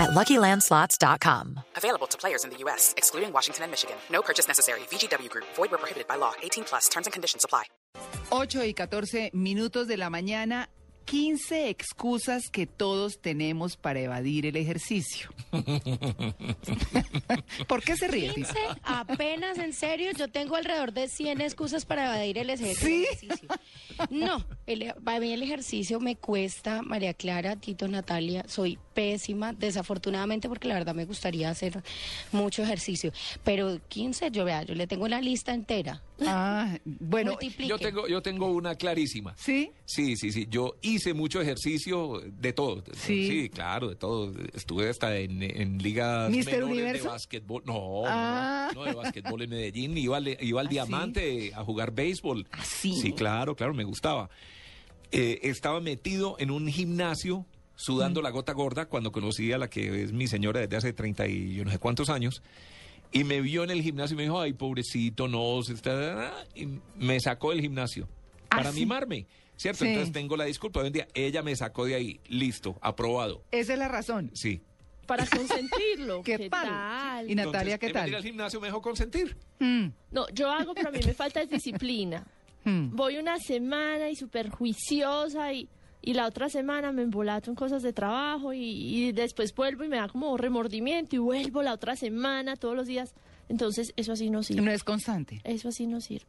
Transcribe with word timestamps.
at 0.00 0.10
LuckyLandSlots.com. 0.10 1.60
Available 1.76 2.06
to 2.08 2.16
players 2.18 2.44
in 2.44 2.50
the 2.50 2.56
U.S., 2.64 2.94
excluding 2.96 3.32
Washington 3.32 3.64
and 3.64 3.70
Michigan. 3.70 3.96
No 4.10 4.22
purchase 4.22 4.48
necessary. 4.48 4.80
VGW 4.90 5.28
Group. 5.30 5.44
Void 5.56 5.70
where 5.70 5.78
prohibited 5.78 6.08
by 6.08 6.16
law. 6.16 6.32
18 6.42 6.64
plus. 6.64 6.88
Terms 6.88 7.06
and 7.06 7.12
conditions 7.12 7.44
apply. 7.44 7.64
8 8.32 8.64
y 8.66 8.72
14 8.74 9.30
minutos 9.34 9.86
de 9.88 9.96
la 9.96 10.08
mañana. 10.10 10.68
15 11.06 11.70
excusas 11.70 12.50
que 12.52 12.66
todos 12.66 13.20
tenemos 13.20 13.76
para 13.76 13.98
evadir 14.00 14.46
el 14.46 14.54
ejercicio. 14.56 15.30
¿Por 17.66 17.82
qué 17.82 17.96
se 17.96 18.06
ríe? 18.06 18.32
Tita? 18.32 18.52
15, 18.52 18.80
apenas 18.84 19.58
en 19.58 19.72
serio, 19.72 20.12
yo 20.16 20.28
tengo 20.28 20.54
alrededor 20.54 20.92
de 20.92 21.08
100 21.08 21.40
excusas 21.40 21.84
para 21.84 22.04
evadir 22.14 22.38
el 22.38 22.50
ejer- 22.50 22.76
¿Sí? 22.76 23.04
ejercicio. 23.10 23.48
No, 24.10 24.44
el, 24.72 24.94
para 25.04 25.20
mí 25.20 25.32
el 25.32 25.42
ejercicio 25.42 26.00
me 26.00 26.16
cuesta, 26.16 26.82
María 26.82 27.14
Clara, 27.14 27.56
Tito, 27.56 27.88
Natalia, 27.88 28.44
soy 28.48 28.78
pésima, 28.94 29.52
desafortunadamente, 29.52 30.48
porque 30.48 30.68
la 30.68 30.74
verdad 30.74 30.94
me 30.94 31.04
gustaría 31.04 31.50
hacer 31.50 31.82
mucho 32.32 32.62
ejercicio. 32.62 33.12
Pero 33.44 33.80
15, 33.88 34.30
yo 34.30 34.44
vea, 34.44 34.62
yo 34.62 34.74
le 34.74 34.86
tengo 34.86 35.08
la 35.08 35.20
lista 35.20 35.54
entera. 35.54 36.02
Ah, 36.26 36.76
bueno, 36.84 37.32
Multiplique. 37.32 37.68
Yo 37.70 37.78
tengo, 37.78 38.06
yo 38.06 38.20
tengo 38.20 38.48
una 38.48 38.74
clarísima. 38.74 39.34
¿sí? 39.38 39.70
Sí, 39.86 40.16
sí, 40.16 40.32
sí. 40.32 40.46
Yo 40.50 40.76
hice 40.82 41.14
mucho 41.14 41.40
ejercicio 41.40 42.20
de 42.26 42.52
todo. 42.52 42.84
Sí. 42.94 43.50
claro, 43.52 43.88
de 43.88 43.96
todo. 43.96 44.32
Estuve 44.54 44.90
hasta 44.90 45.16
en, 45.16 45.42
en 45.42 45.78
ligas 45.78 46.30
¿Mister 46.30 46.56
menores 46.56 46.72
Universo? 46.76 47.04
de 47.04 47.10
básquetbol. 47.10 47.62
No, 47.64 47.72
no, 47.74 48.02
Ah. 48.06 48.70
no, 48.74 48.80
no, 48.80 48.86
de 48.86 48.94
básquetbol 48.94 49.40
en 49.42 49.50
Medellín. 49.50 49.96
Iba 49.96 50.18
al, 50.18 50.36
iba 50.40 50.60
al 50.60 50.66
¿Ah, 50.66 50.68
sí? 50.68 50.74
Diamante 50.74 51.52
a 51.54 51.64
jugar 51.64 51.92
béisbol. 51.92 52.46
¿Ah, 52.52 52.62
sí? 52.64 52.92
Sí, 53.00 53.12
claro, 53.12 53.56
claro, 53.56 53.72
me 53.72 53.84
gustaba. 53.84 54.28
Eh, 55.12 55.40
estaba 55.44 55.80
metido 55.80 56.36
en 56.38 56.50
un 56.50 56.68
gimnasio 56.68 57.38
Mm. 57.40 57.82
sudando 57.82 58.20
la 58.22 58.28
gota 58.30 58.52
gorda 58.52 58.86
cuando 58.86 59.10
conocí 59.10 59.52
a 59.52 59.58
la 59.58 59.70
que 59.70 60.02
es 60.04 60.12
mi 60.12 60.26
señora 60.26 60.60
desde 60.60 60.76
hace 60.76 60.92
30 60.92 61.26
y 61.28 61.54
yo 61.54 61.64
no 61.64 61.70
sé 61.70 61.78
cuántos 61.78 62.10
años. 62.10 62.42
Y 63.10 63.24
me 63.24 63.40
vio 63.40 63.64
en 63.64 63.70
el 63.70 63.82
gimnasio 63.82 64.14
y 64.14 64.16
me 64.18 64.22
dijo, 64.24 64.38
ay, 64.40 64.52
pobrecito, 64.52 65.26
no, 65.28 65.62
se 65.62 65.72
está... 65.72 66.44
Y 66.54 66.68
me 66.96 67.18
sacó 67.20 67.50
del 67.50 67.60
gimnasio 67.62 68.06
¿Ah, 68.50 68.58
para 68.58 68.70
sí? 68.72 68.80
mimarme, 68.80 69.26
¿cierto? 69.56 69.84
Sí. 69.84 69.88
Entonces 69.90 70.12
tengo 70.12 70.36
la 70.36 70.44
disculpa. 70.44 70.80
Hoy 70.80 70.88
en 70.88 70.92
día, 70.92 71.08
ella 71.14 71.42
me 71.42 71.56
sacó 71.56 71.86
de 71.86 71.94
ahí, 71.96 72.20
listo, 72.28 72.76
aprobado. 72.82 73.42
Esa 73.50 73.72
es 73.72 73.78
la 73.78 73.88
razón. 73.88 74.30
Sí. 74.34 74.60
para 75.06 75.26
consentirlo. 75.26 76.22
¿Qué 76.22 76.50
tal? 76.50 76.68
tal? 76.68 77.30
Y 77.30 77.34
Natalia, 77.34 77.74
Entonces, 77.74 77.78
¿qué 77.80 77.86
en 77.86 77.92
vez 77.94 78.02
de 78.04 78.08
ir 78.10 78.14
al 78.14 78.22
tal? 78.22 78.30
gimnasio 78.30 78.60
me 78.60 78.66
dejó 78.68 78.80
consentir. 78.82 79.36
Mm, 79.58 79.86
No, 80.12 80.28
yo 80.34 80.50
hago, 80.52 80.72
pero 80.74 80.90
a 80.90 80.92
mí 80.92 81.00
me 81.04 81.14
falta 81.14 81.40
es 81.42 81.50
disciplina. 81.50 82.24
Mm. 82.64 82.94
Voy 82.96 83.16
una 83.18 83.38
semana 83.38 84.08
y 84.10 84.16
súper 84.16 84.50
juiciosa 84.50 85.52
y, 85.52 85.68
y 86.02 86.14
la 86.14 86.26
otra 86.26 86.48
semana 86.48 86.92
me 86.92 87.02
embolato 87.02 87.50
en 87.50 87.56
cosas 87.56 87.82
de 87.82 87.92
trabajo 87.92 88.52
y, 88.52 88.60
y 88.62 89.12
después 89.12 89.54
vuelvo 89.54 89.84
y 89.84 89.88
me 89.88 89.96
da 89.96 90.08
como 90.08 90.36
remordimiento 90.36 91.16
y 91.16 91.18
vuelvo 91.18 91.62
la 91.62 91.72
otra 91.74 91.96
semana 91.96 92.56
todos 92.56 92.74
los 92.76 92.86
días. 92.86 93.14
Entonces, 93.48 93.92
eso 93.96 94.12
así 94.12 94.30
no 94.30 94.44
sirve. 94.44 94.62
No 94.62 94.70
es 94.70 94.84
constante. 94.84 95.40
Eso 95.42 95.70
así 95.70 95.88
no 95.88 96.00
sirve. 96.00 96.28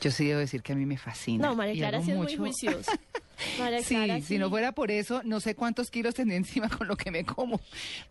Yo 0.00 0.12
sí 0.12 0.26
debo 0.26 0.38
decir 0.38 0.62
que 0.62 0.74
a 0.74 0.76
mí 0.76 0.86
me 0.86 0.96
fascina. 0.96 1.48
No, 1.48 1.56
María 1.56 1.74
Clara 1.74 2.00
sí 2.02 2.12
es 2.12 2.16
muy 2.16 2.36
juiciosa. 2.36 2.92
María 3.58 3.82
Sí, 3.82 3.96
Clara, 3.96 4.20
si 4.20 4.38
no 4.38 4.48
fuera 4.48 4.70
por 4.70 4.92
eso, 4.92 5.22
no 5.24 5.40
sé 5.40 5.56
cuántos 5.56 5.90
kilos 5.90 6.14
tendría 6.14 6.38
encima 6.38 6.68
con 6.68 6.86
lo 6.86 6.96
que 6.96 7.10
me 7.10 7.24
como. 7.24 7.60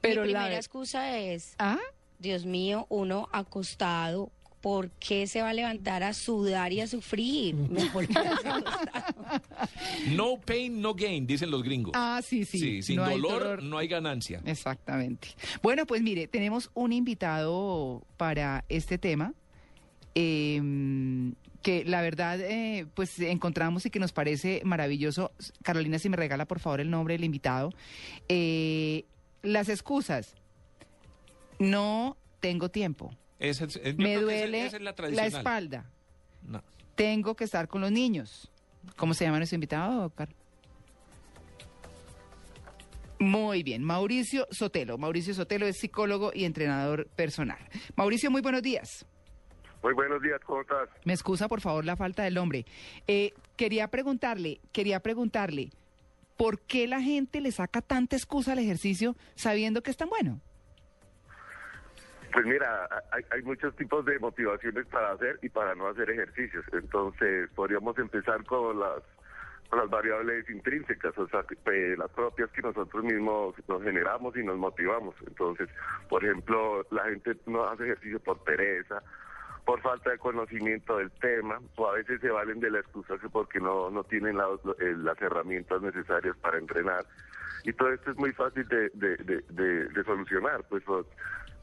Pero 0.01 0.23
Mi 0.23 0.33
la 0.33 0.39
primera 0.39 0.49
ve- 0.49 0.55
excusa 0.57 1.17
es, 1.17 1.55
¿Ah? 1.59 1.79
Dios 2.19 2.45
mío, 2.45 2.87
uno 2.89 3.29
acostado, 3.31 4.31
¿por 4.65 4.89
qué 4.93 5.27
se 5.27 5.43
va 5.43 5.49
a 5.49 5.53
levantar 5.53 6.01
a 6.01 6.11
sudar 6.11 6.73
y 6.73 6.81
a 6.81 6.87
sufrir? 6.87 7.55
No 10.09 10.39
pain, 10.43 10.81
no 10.81 10.95
gain, 10.95 11.27
dicen 11.27 11.51
los 11.51 11.61
gringos. 11.61 11.91
Ah, 11.93 12.19
sí, 12.23 12.45
sí. 12.45 12.57
Sí, 12.57 12.81
sin 12.81 12.95
no 12.95 13.07
dolor, 13.07 13.61
no 13.61 13.77
hay 13.77 13.87
ganancia. 13.87 14.41
Exactamente. 14.43 15.27
Bueno, 15.61 15.85
pues 15.85 16.01
mire, 16.01 16.25
tenemos 16.25 16.71
un 16.73 16.93
invitado 16.93 18.01
para 18.17 18.65
este 18.67 18.97
tema. 18.97 19.35
eh, 20.15 20.59
que 21.61 21.85
la 21.85 22.01
verdad, 22.01 22.39
eh, 22.41 22.87
pues 22.95 23.19
encontramos 23.19 23.85
y 23.85 23.91
que 23.91 23.99
nos 23.99 24.13
parece 24.13 24.63
maravilloso. 24.65 25.31
Carolina, 25.61 25.99
si 25.99 26.09
me 26.09 26.17
regala 26.17 26.45
por 26.45 26.59
favor 26.59 26.81
el 26.81 26.89
nombre 26.89 27.13
del 27.13 27.23
invitado. 27.23 27.69
Eh, 28.29 29.05
las 29.43 29.69
excusas. 29.69 30.33
No 31.59 32.17
tengo 32.39 32.69
tiempo. 32.69 33.13
Es- 33.39 33.61
Me 33.97 34.13
esa- 34.13 34.21
duele 34.21 34.65
esa 34.65 34.77
es 34.77 34.81
la 34.83 35.25
espalda. 35.25 35.85
No. 36.43 36.63
Tengo 36.95 37.35
que 37.35 37.43
estar 37.43 37.67
con 37.67 37.81
los 37.81 37.91
niños. 37.91 38.49
¿Cómo 38.95 39.13
se 39.13 39.25
llama 39.25 39.37
nuestro 39.37 39.55
invitado, 39.55 40.09
Carlos? 40.11 40.37
Muy 43.19 43.63
bien, 43.63 43.81
Mauricio 43.83 44.45
Sotelo. 44.51 44.97
Mauricio 44.97 45.33
Sotelo 45.33 45.65
es 45.65 45.77
psicólogo 45.77 46.31
y 46.33 46.43
entrenador 46.45 47.07
personal. 47.15 47.57
Mauricio, 47.95 48.29
muy 48.29 48.41
buenos 48.41 48.61
días. 48.61 49.05
Muy 49.81 49.93
buenos 49.93 50.21
días, 50.21 50.39
¿cómo 50.45 50.61
estás? 50.61 50.89
Me 51.05 51.13
excusa, 51.13 51.47
por 51.47 51.61
favor, 51.61 51.85
la 51.85 51.95
falta 51.95 52.23
del 52.23 52.37
hombre. 52.37 52.65
Eh, 53.07 53.33
quería 53.55 53.87
preguntarle, 53.87 54.59
quería 54.71 54.99
preguntarle, 54.99 55.69
¿por 56.37 56.59
qué 56.59 56.87
la 56.87 57.01
gente 57.01 57.39
le 57.39 57.51
saca 57.51 57.81
tanta 57.81 58.15
excusa 58.15 58.51
al 58.51 58.59
ejercicio 58.59 59.15
sabiendo 59.35 59.81
que 59.81 59.91
es 59.91 59.97
tan 59.97 60.09
bueno? 60.09 60.41
Pues 62.35 62.47
mira, 62.47 62.89
hay, 63.13 63.23
hay 63.31 63.41
muchos 63.43 63.73
tipos 63.77 64.03
de 64.03 64.19
motivaciones 64.19 64.85
para 64.87 65.13
hacer 65.13 65.39
y 65.41 65.47
para 65.47 65.73
no 65.73 65.87
hacer 65.87 66.09
ejercicios. 66.09 66.65
Entonces, 66.73 67.49
podríamos 67.55 67.97
empezar 67.97 68.43
con 68.43 68.77
las 68.81 69.89
variables 69.89 70.49
intrínsecas, 70.49 71.17
o 71.17 71.29
sea, 71.29 71.45
eh, 71.71 71.95
las 71.97 72.11
propias 72.11 72.51
que 72.51 72.61
nosotros 72.61 73.05
mismos 73.05 73.55
nos 73.69 73.81
generamos 73.83 74.35
y 74.35 74.43
nos 74.43 74.57
motivamos. 74.57 75.15
Entonces, 75.25 75.69
por 76.09 76.25
ejemplo, 76.25 76.85
la 76.91 77.05
gente 77.05 77.37
no 77.45 77.63
hace 77.69 77.85
ejercicio 77.85 78.19
por 78.19 78.43
pereza, 78.43 79.01
por 79.65 79.79
falta 79.81 80.09
de 80.09 80.17
conocimiento 80.17 80.97
del 80.97 81.11
tema, 81.11 81.61
o 81.77 81.87
a 81.87 81.93
veces 81.93 82.19
se 82.19 82.31
valen 82.31 82.59
de 82.59 82.69
la 82.69 82.79
excusa 82.79 83.17
que 83.17 83.29
porque 83.29 83.61
no, 83.61 83.89
no 83.91 84.03
tienen 84.03 84.35
la- 84.37 84.59
eh, 84.79 84.93
las 84.97 85.21
herramientas 85.21 85.81
necesarias 85.81 86.35
para 86.39 86.57
entrenar. 86.57 87.05
Y 87.63 87.73
todo 87.73 87.93
esto 87.93 88.11
es 88.11 88.17
muy 88.17 88.33
fácil 88.33 88.67
de, 88.67 88.89
de, 88.93 89.15
de, 89.23 89.43
de- 89.49 89.89
solucionar. 90.03 90.63
Pues 90.69 90.83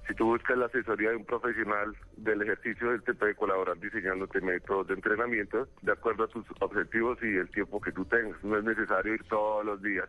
si 0.06 0.14
tú 0.14 0.26
buscas 0.26 0.56
la 0.58 0.66
asesoría 0.66 1.10
de 1.10 1.16
un 1.16 1.24
profesional 1.24 1.96
del 2.16 2.42
ejercicio, 2.42 2.92
él 2.92 3.02
te 3.02 3.14
puede 3.14 3.34
colaborar 3.34 3.78
diseñándote 3.78 4.40
métodos 4.40 4.88
de 4.88 4.94
entrenamiento 4.94 5.68
de 5.80 5.92
acuerdo 5.92 6.24
a 6.24 6.28
tus 6.28 6.44
objetivos 6.60 7.18
y 7.22 7.36
el 7.36 7.48
tiempo 7.50 7.80
que 7.80 7.92
tú 7.92 8.04
tengas. 8.06 8.42
No 8.42 8.58
es 8.58 8.64
necesario 8.64 9.14
ir 9.14 9.24
todos 9.24 9.64
los 9.64 9.80
días. 9.82 10.08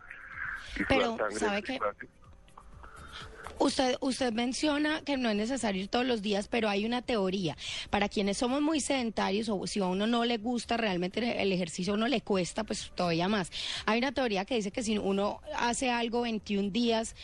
y 0.76 0.84
Pero, 0.84 1.16
¿sabe 1.30 1.62
qué? 1.62 1.78
Usted, 3.58 3.96
usted 4.00 4.32
menciona 4.32 5.02
que 5.02 5.16
no 5.16 5.30
es 5.30 5.36
necesario 5.36 5.82
ir 5.82 5.88
todos 5.88 6.04
los 6.04 6.22
días, 6.22 6.48
pero 6.48 6.68
hay 6.68 6.84
una 6.84 7.02
teoría. 7.02 7.56
Para 7.88 8.08
quienes 8.08 8.36
somos 8.36 8.60
muy 8.60 8.80
sedentarios 8.80 9.48
o 9.48 9.66
si 9.66 9.80
a 9.80 9.86
uno 9.86 10.08
no 10.08 10.24
le 10.24 10.38
gusta 10.38 10.76
realmente 10.76 11.40
el 11.40 11.52
ejercicio, 11.52 11.92
a 11.92 11.96
uno 11.96 12.08
le 12.08 12.20
cuesta, 12.20 12.64
pues 12.64 12.90
todavía 12.96 13.28
más. 13.28 13.52
Hay 13.86 13.98
una 13.98 14.12
teoría 14.12 14.44
que 14.44 14.56
dice 14.56 14.72
que 14.72 14.82
si 14.82 14.98
uno 14.98 15.40
hace 15.56 15.90
algo 15.90 16.22
21 16.22 16.70
días 16.70 17.14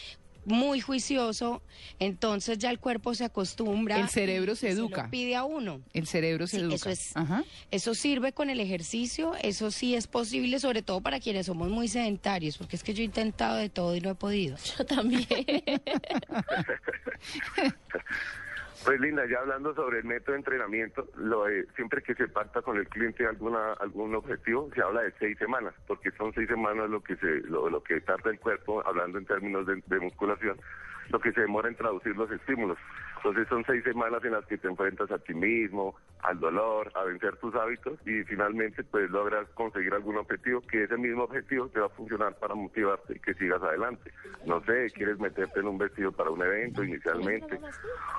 muy 0.45 0.81
juicioso, 0.81 1.63
entonces 1.99 2.59
ya 2.59 2.71
el 2.71 2.79
cuerpo 2.79 3.15
se 3.15 3.25
acostumbra. 3.25 3.99
El 4.01 4.09
cerebro 4.09 4.53
y- 4.53 4.57
se 4.57 4.71
y 4.71 4.75
lo 4.75 4.87
educa. 4.87 5.09
pide 5.11 5.37
a 5.37 5.45
uno. 5.45 5.81
El 5.93 6.07
cerebro 6.07 6.47
se 6.47 6.57
Sí, 6.59 6.63
educa. 6.63 6.75
eso 6.77 6.91
es- 6.91 7.17
Ajá. 7.17 7.45
Eso 7.71 7.95
sirve 7.95 8.33
con 8.33 8.51
el 8.51 8.61
ejercicio, 8.61 9.35
eso 9.43 9.71
sí 9.71 9.95
es 9.95 10.07
posible, 10.07 10.59
sobre 10.61 10.83
todo 10.83 11.01
para 11.01 11.21
quienes 11.21 11.47
somos 11.47 11.69
muy 11.69 11.89
sedentarios, 11.89 12.57
porque 12.59 12.77
es 12.77 12.83
que 12.83 12.95
yo 12.95 13.03
he 13.03 13.07
intentado 13.07 13.57
de 13.57 13.69
todo 13.69 13.95
y 13.97 14.01
no 14.01 14.11
he 14.11 14.15
podido. 14.15 14.57
Yo 14.79 14.85
también. 14.87 15.27
Pues 18.85 18.99
Linda, 19.01 19.27
ya 19.27 19.41
hablando 19.41 19.75
sobre 19.75 19.99
el 19.99 20.05
método 20.05 20.33
de 20.33 20.39
entrenamiento, 20.39 21.07
lo 21.17 21.45
de- 21.45 21.67
siempre 21.77 22.03
que 22.03 22.15
se 22.15 22.29
pacta 22.29 22.63
con 22.63 22.79
el 22.79 22.89
cliente 22.89 23.27
alguna 23.27 23.75
algún 23.75 24.15
objetivo, 24.15 24.71
se 24.75 24.81
habla 24.83 25.03
de 25.03 25.13
seis 25.19 25.37
semanas, 25.39 25.75
porque 25.87 26.11
son 26.13 26.33
seis 26.33 26.49
semanas 26.49 26.89
lo 26.89 27.03
que 27.03 27.17
se 27.17 27.41
lo, 27.43 27.69
lo 27.69 27.83
que 27.83 28.01
tarda 28.01 28.31
el 28.31 28.41
cuerpo, 28.41 28.83
hablando 28.87 29.19
en 29.19 29.27
términos 29.27 29.67
de 29.67 30.01
musculación, 30.01 30.59
lo 31.11 31.21
que 31.21 31.33
se 31.33 31.43
demora 31.43 31.69
en 31.69 31.77
traducir 31.77 32.17
los 32.17 32.31
estímulos. 32.31 32.79
Entonces 33.17 33.49
son 33.49 33.65
seis 33.67 33.85
semanas 33.85 34.25
en 34.25 34.33
las 34.33 34.47
que 34.47 34.57
te 34.57 34.67
enfrentas 34.67 35.11
a 35.11 35.19
ti 35.19 35.35
mismo, 35.35 35.95
al 36.23 36.41
dolor, 36.41 36.91
a 36.95 37.05
vencer 37.05 37.37
tus 37.37 37.55
hábitos 37.55 37.99
y 38.07 38.23
finalmente 38.25 38.83
pues 38.85 39.11
logras 39.11 39.47
conseguir 39.51 39.93
algún 39.93 40.17
objetivo 40.17 40.63
que 40.63 40.85
ese 40.85 40.97
mismo 40.97 41.25
objetivo 41.25 41.69
te 41.69 41.81
va 41.81 41.87
a 41.87 41.91
funcionar 41.91 42.35
para 42.39 42.55
motivarte 42.55 43.17
y 43.17 43.21
que 43.21 43.35
sigas 43.35 43.63
adelante. 43.63 44.11
No 44.47 44.63
sé, 44.65 44.91
quieres 44.95 45.19
meterte 45.19 45.61
en 45.61 45.67
un 45.67 45.77
vestido 45.77 46.13
para 46.13 46.31
un 46.31 46.43
evento 46.43 46.83
inicialmente 46.83 47.61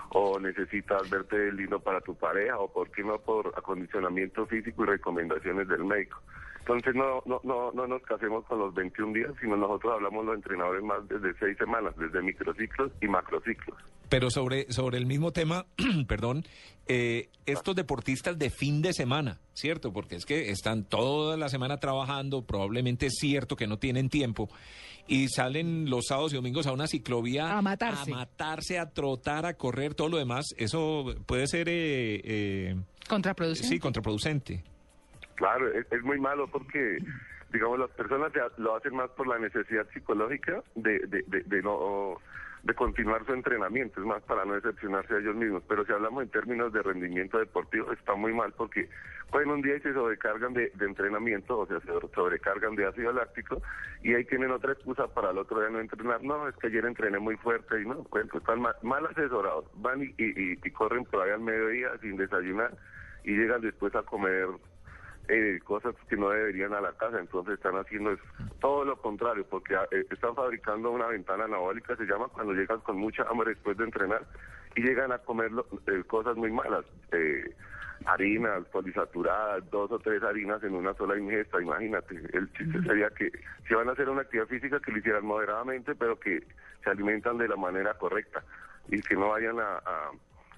o 0.10 0.40
necesitas 0.40 1.10
verte 1.10 1.52
lindo 1.52 1.80
para 1.80 2.02
tu 2.02 2.14
pareja 2.14 2.60
o 2.60 2.72
por 2.72 2.92
qué 2.92 3.04
no 3.04 3.18
por 3.18 3.54
acondicionamiento 3.58 4.46
físico 4.46 4.84
y 4.84 4.88
recomendaciones 4.88 5.68
del 5.68 5.84
médico. 5.84 6.22
Entonces 6.60 6.94
no, 6.94 7.24
no, 7.26 7.42
no, 7.44 7.72
no 7.72 7.88
nos 7.88 8.04
casemos 8.04 8.46
con 8.46 8.60
los 8.60 8.74
21 8.76 9.14
días, 9.14 9.32
sino 9.42 9.58
nosotros 9.58 9.94
hablamos 9.94 10.26
los 10.26 10.36
entrenadores 10.36 10.84
más 10.84 11.08
desde 11.08 11.34
seis 11.40 11.58
semanas, 11.58 11.98
desde 11.98 12.22
microciclos 12.82 12.92
y 13.02 13.08
macrociclos. 13.08 13.78
Pero 14.10 14.30
sobre, 14.30 14.70
sobre 14.74 14.98
el 14.98 15.06
mismo 15.06 15.32
tema, 15.32 15.66
perdón, 16.08 16.44
eh, 16.88 17.30
estos 17.46 17.76
deportistas 17.76 18.38
de 18.38 18.50
fin 18.50 18.82
de 18.82 18.92
semana, 18.92 19.40
¿cierto? 19.54 19.94
Porque 19.94 20.16
es 20.16 20.26
que 20.26 20.50
están 20.50 20.84
toda 20.84 21.38
la 21.38 21.48
semana 21.48 21.78
trabajando, 21.78 22.44
probablemente 22.46 23.06
es 23.06 23.14
cierto 23.18 23.56
que 23.56 23.68
no 23.68 23.78
tienen 23.80 24.10
tiempo, 24.10 24.50
y 25.08 25.30
salen 25.30 25.90
los 25.90 26.08
sábados 26.08 26.34
y 26.34 26.36
domingos 26.36 26.68
a 26.68 26.74
una 26.74 26.88
ciclovía 26.88 27.58
A 27.58 27.62
matarse. 27.62 28.12
a, 28.12 28.16
matarse, 28.16 28.80
a 28.80 28.90
trotar, 28.90 29.46
a 29.46 29.54
correr, 29.54 29.94
todo 29.96 30.10
lo 30.10 30.18
demás, 30.18 30.46
eso 30.58 31.16
puede 31.26 31.48
ser, 31.48 31.70
eh, 31.70 32.22
eh, 32.24 32.76
Contraproducente. 33.08 33.70
sí, 33.70 33.80
contraproducente. 33.80 34.64
Claro, 35.36 35.72
es, 35.74 35.90
es 35.90 36.04
muy 36.04 36.20
malo 36.20 36.48
porque, 36.48 36.98
digamos, 37.54 37.80
las 37.80 37.90
personas 37.92 38.32
lo 38.58 38.76
hacen 38.76 38.94
más 38.96 39.10
por 39.12 39.26
la 39.28 39.40
necesidad 39.40 39.88
psicológica 39.94 40.62
de, 40.76 41.00
de, 41.08 41.24
de, 41.28 41.42
de 41.44 41.62
no 41.64 42.18
de 42.64 42.74
continuar 42.76 43.26
su 43.26 43.34
entrenamiento, 43.34 44.00
es 44.00 44.06
más 44.06 44.22
para 44.24 44.46
no 44.46 44.54
decepcionarse 44.54 45.16
a 45.16 45.18
ellos 45.20 45.36
mismos. 45.36 45.64
Pero 45.68 45.84
si 45.86 45.92
hablamos 45.92 46.24
en 46.24 46.30
términos 46.30 46.72
de 46.72 46.84
rendimiento 46.84 47.40
deportivo, 47.40 47.92
está 47.92 48.14
muy 48.14 48.34
mal 48.34 48.54
porque 48.56 48.88
pueden 49.32 49.50
un 49.50 49.62
día 49.62 49.78
y 49.78 49.80
se 49.82 49.94
sobrecargan 49.94 50.54
de, 50.54 50.72
de 50.76 50.86
entrenamiento, 50.86 51.58
o 51.60 51.66
sea, 51.66 51.80
se 51.80 51.88
sobrecargan 52.14 52.76
de 52.76 52.86
ácido 52.86 53.14
láctico 53.14 53.62
y 54.04 54.14
ahí 54.14 54.26
tienen 54.26 54.52
otra 54.52 54.74
excusa 54.74 55.08
para 55.08 55.32
el 55.32 55.38
otro 55.40 55.60
día 55.60 55.70
no 55.70 55.80
entrenar. 55.80 56.24
No, 56.24 56.48
es 56.48 56.56
que 56.58 56.68
ayer 56.68 56.86
entrené 56.86 57.18
muy 57.20 57.36
fuerte 57.38 57.82
y 57.82 57.86
no, 57.86 58.04
pues 58.04 58.26
están 58.34 58.62
mal, 58.62 58.76
mal 58.84 59.06
asesorados. 59.08 59.66
Van 59.76 60.02
y, 60.04 60.14
y, 60.18 60.52
y- 60.54 60.60
y 60.64 60.72
corren 60.72 61.06
por 61.06 61.22
ahí 61.24 61.32
al 61.32 61.42
mediodía 61.42 61.90
sin 62.02 62.18
desayunar 62.18 62.78
y 63.24 63.32
llegan 63.36 63.62
después 63.62 63.94
a 63.96 64.04
comer 64.04 64.48
eh, 65.32 65.60
cosas 65.64 65.96
que 66.10 66.18
no 66.18 66.30
deberían 66.30 66.74
a 66.74 66.82
la 66.82 66.92
casa, 66.94 67.20
entonces 67.20 67.54
están 67.56 67.76
haciendo 67.78 68.12
es 68.12 68.20
todo 68.60 68.84
lo 68.84 68.98
contrario, 68.98 69.46
porque 69.50 69.76
eh, 69.92 70.06
están 70.12 70.36
fabricando 70.36 70.92
una 70.92 71.08
ventana 71.08 71.46
anabólica, 71.46 71.96
se 71.96 72.04
llama 72.06 72.28
cuando 72.28 72.54
llegan 72.54 72.82
con 72.82 72.98
mucha 72.98 73.24
hambre 73.24 73.52
después 73.52 73.78
de 73.78 73.86
entrenar 73.86 74.28
y 74.76 74.82
llegan 74.82 75.12
a 75.12 75.20
comer 75.20 75.52
lo- 75.52 75.68
eh, 75.88 76.04
cosas 76.08 76.36
muy 76.36 76.52
malas, 76.52 76.86
eh, 77.14 77.56
harinas 78.06 78.66
polisaturadas, 78.70 79.70
dos 79.70 79.92
o 79.92 80.00
tres 80.00 80.22
harinas 80.24 80.62
en 80.64 80.74
una 80.76 80.94
sola 80.96 81.18
ingesta, 81.18 81.62
imagínate, 81.62 82.16
el 82.34 82.52
chiste 82.54 82.82
sería 82.84 83.10
que 83.12 83.32
si 83.68 83.74
van 83.74 83.90
a 83.90 83.94
hacer 83.94 84.10
una 84.10 84.22
actividad 84.24 84.48
física 84.48 84.80
que 84.80 84.92
lo 84.92 84.98
hicieran 84.98 85.26
moderadamente, 85.26 85.96
pero 85.96 86.20
que 86.20 86.44
se 86.84 86.90
alimentan 86.90 87.38
de 87.38 87.48
la 87.48 87.56
manera 87.56 87.94
correcta 87.96 88.44
y 88.90 89.02
que 89.04 89.16
no 89.16 89.30
vayan 89.30 89.60
a- 89.60 89.78
a 89.78 90.12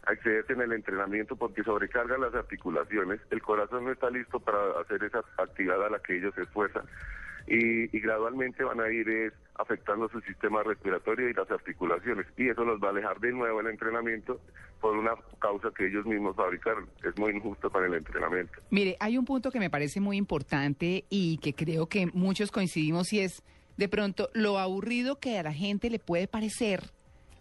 a 0.05 0.13
excederse 0.13 0.53
en 0.53 0.61
el 0.61 0.73
entrenamiento 0.73 1.35
porque 1.35 1.63
sobrecargan 1.63 2.21
las 2.21 2.33
articulaciones, 2.33 3.21
el 3.31 3.41
corazón 3.41 3.85
no 3.85 3.91
está 3.91 4.09
listo 4.09 4.39
para 4.39 4.57
hacer 4.81 5.03
esa 5.03 5.23
actividad 5.37 5.85
a 5.85 5.89
la 5.89 5.99
que 5.99 6.17
ellos 6.17 6.33
se 6.35 6.43
esfuerzan 6.43 6.85
y, 7.47 7.87
gradualmente 7.99 8.63
van 8.63 8.79
a 8.79 8.89
ir 8.89 9.07
es, 9.09 9.33
afectando 9.55 10.09
su 10.09 10.19
sistema 10.21 10.63
respiratorio 10.63 11.29
y 11.29 11.33
las 11.33 11.49
articulaciones 11.51 12.25
y 12.37 12.49
eso 12.49 12.63
los 12.63 12.81
va 12.81 12.87
a 12.87 12.91
alejar 12.91 13.19
de 13.19 13.31
nuevo 13.31 13.57
del 13.59 13.71
entrenamiento 13.71 14.39
por 14.79 14.97
una 14.97 15.11
causa 15.39 15.69
que 15.75 15.87
ellos 15.87 16.05
mismos 16.05 16.35
fabricaron. 16.35 16.89
Es 17.03 17.17
muy 17.17 17.31
injusto 17.31 17.69
para 17.69 17.85
el 17.85 17.93
entrenamiento. 17.93 18.53
Mire, 18.69 18.97
hay 18.99 19.17
un 19.17 19.25
punto 19.25 19.51
que 19.51 19.59
me 19.59 19.69
parece 19.69 19.99
muy 19.99 20.17
importante 20.17 21.05
y 21.09 21.37
que 21.37 21.53
creo 21.53 21.87
que 21.87 22.07
muchos 22.13 22.51
coincidimos 22.51 23.11
y 23.13 23.21
es 23.21 23.43
de 23.77 23.89
pronto 23.89 24.29
lo 24.33 24.59
aburrido 24.59 25.19
que 25.19 25.37
a 25.37 25.43
la 25.43 25.53
gente 25.53 25.89
le 25.89 25.99
puede 25.99 26.27
parecer 26.27 26.81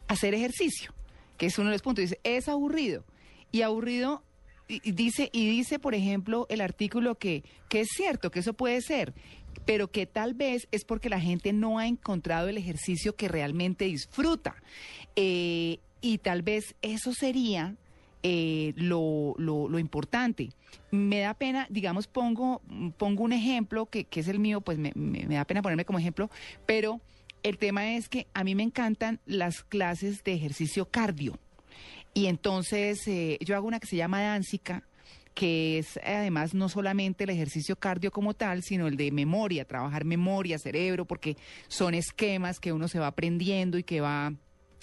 hacer 0.09 0.35
ejercicio, 0.35 0.93
que 1.37 1.47
es 1.47 1.59
uno 1.59 1.69
de 1.69 1.75
los 1.75 1.83
puntos. 1.83 2.03
Dice, 2.03 2.21
es 2.25 2.49
aburrido. 2.49 3.05
Y 3.51 3.63
aburrido 3.63 4.23
y- 4.69 4.93
dice, 4.93 5.29
y 5.33 5.49
dice, 5.51 5.79
por 5.79 5.95
ejemplo, 5.95 6.47
el 6.49 6.61
artículo 6.61 7.17
que, 7.17 7.45
que 7.69 7.81
es 7.81 7.89
cierto, 7.95 8.31
que 8.31 8.41
eso 8.41 8.55
puede 8.55 8.81
ser, 8.81 9.15
pero 9.67 9.91
que 9.91 10.07
tal 10.07 10.35
vez 10.35 10.67
es 10.71 10.85
porque 10.85 11.09
la 11.09 11.21
gente 11.21 11.53
no 11.53 11.79
ha 11.79 11.87
encontrado 11.87 12.49
el 12.49 12.59
ejercicio 12.59 13.15
que 13.15 13.29
realmente 13.29 13.85
disfruta. 13.85 14.57
Eh, 15.17 15.79
y 16.01 16.19
tal 16.19 16.43
vez 16.43 16.75
eso 16.83 17.13
sería 17.13 17.77
eh, 18.23 18.73
lo, 18.77 19.35
lo, 19.39 19.79
importante. 19.79 20.51
Me 20.91 21.21
da 21.21 21.35
pena, 21.35 21.67
digamos, 21.71 22.07
pongo, 22.07 22.63
pongo 22.97 23.25
un 23.25 23.33
ejemplo 23.33 23.87
que, 23.87 24.05
que 24.05 24.21
es 24.21 24.29
el 24.29 24.39
mío, 24.39 24.61
pues 24.61 24.79
me 24.79 25.27
da 25.29 25.45
pena 25.45 25.63
ponerme 25.63 25.85
como 25.85 25.99
ejemplo, 25.99 26.31
pero 26.67 27.01
el 27.43 27.59
tema 27.59 27.95
es 27.95 28.09
que 28.09 28.27
a 28.35 28.45
mí 28.45 28.55
me 28.55 28.63
encantan 28.63 29.21
las 29.27 29.63
clases 29.63 30.23
de 30.25 30.35
ejercicio 30.35 30.87
cardio. 30.87 31.39
Y 32.15 32.27
entonces 32.27 33.07
eh, 33.09 33.39
yo 33.41 33.57
hago 33.57 33.67
una 33.67 33.81
que 33.81 33.87
se 33.87 33.97
llama 33.97 34.23
Danzica, 34.23 34.85
que 35.35 35.79
es 35.79 35.99
además 36.05 36.55
no 36.55 36.69
solamente 36.69 37.25
el 37.25 37.31
ejercicio 37.31 37.77
cardio 37.77 38.11
como 38.11 38.35
tal, 38.35 38.63
sino 38.63 38.87
el 38.87 38.97
de 38.97 39.11
memoria, 39.11 39.65
trabajar 39.65 40.05
memoria, 40.05 40.59
cerebro, 40.59 41.07
porque 41.07 41.37
son 41.69 41.95
esquemas 41.95 42.61
que 42.61 42.73
uno 42.73 42.87
se 42.87 42.99
va 42.99 43.07
aprendiendo 43.07 43.79
y 43.79 43.83
que 43.83 44.01
va 44.01 44.35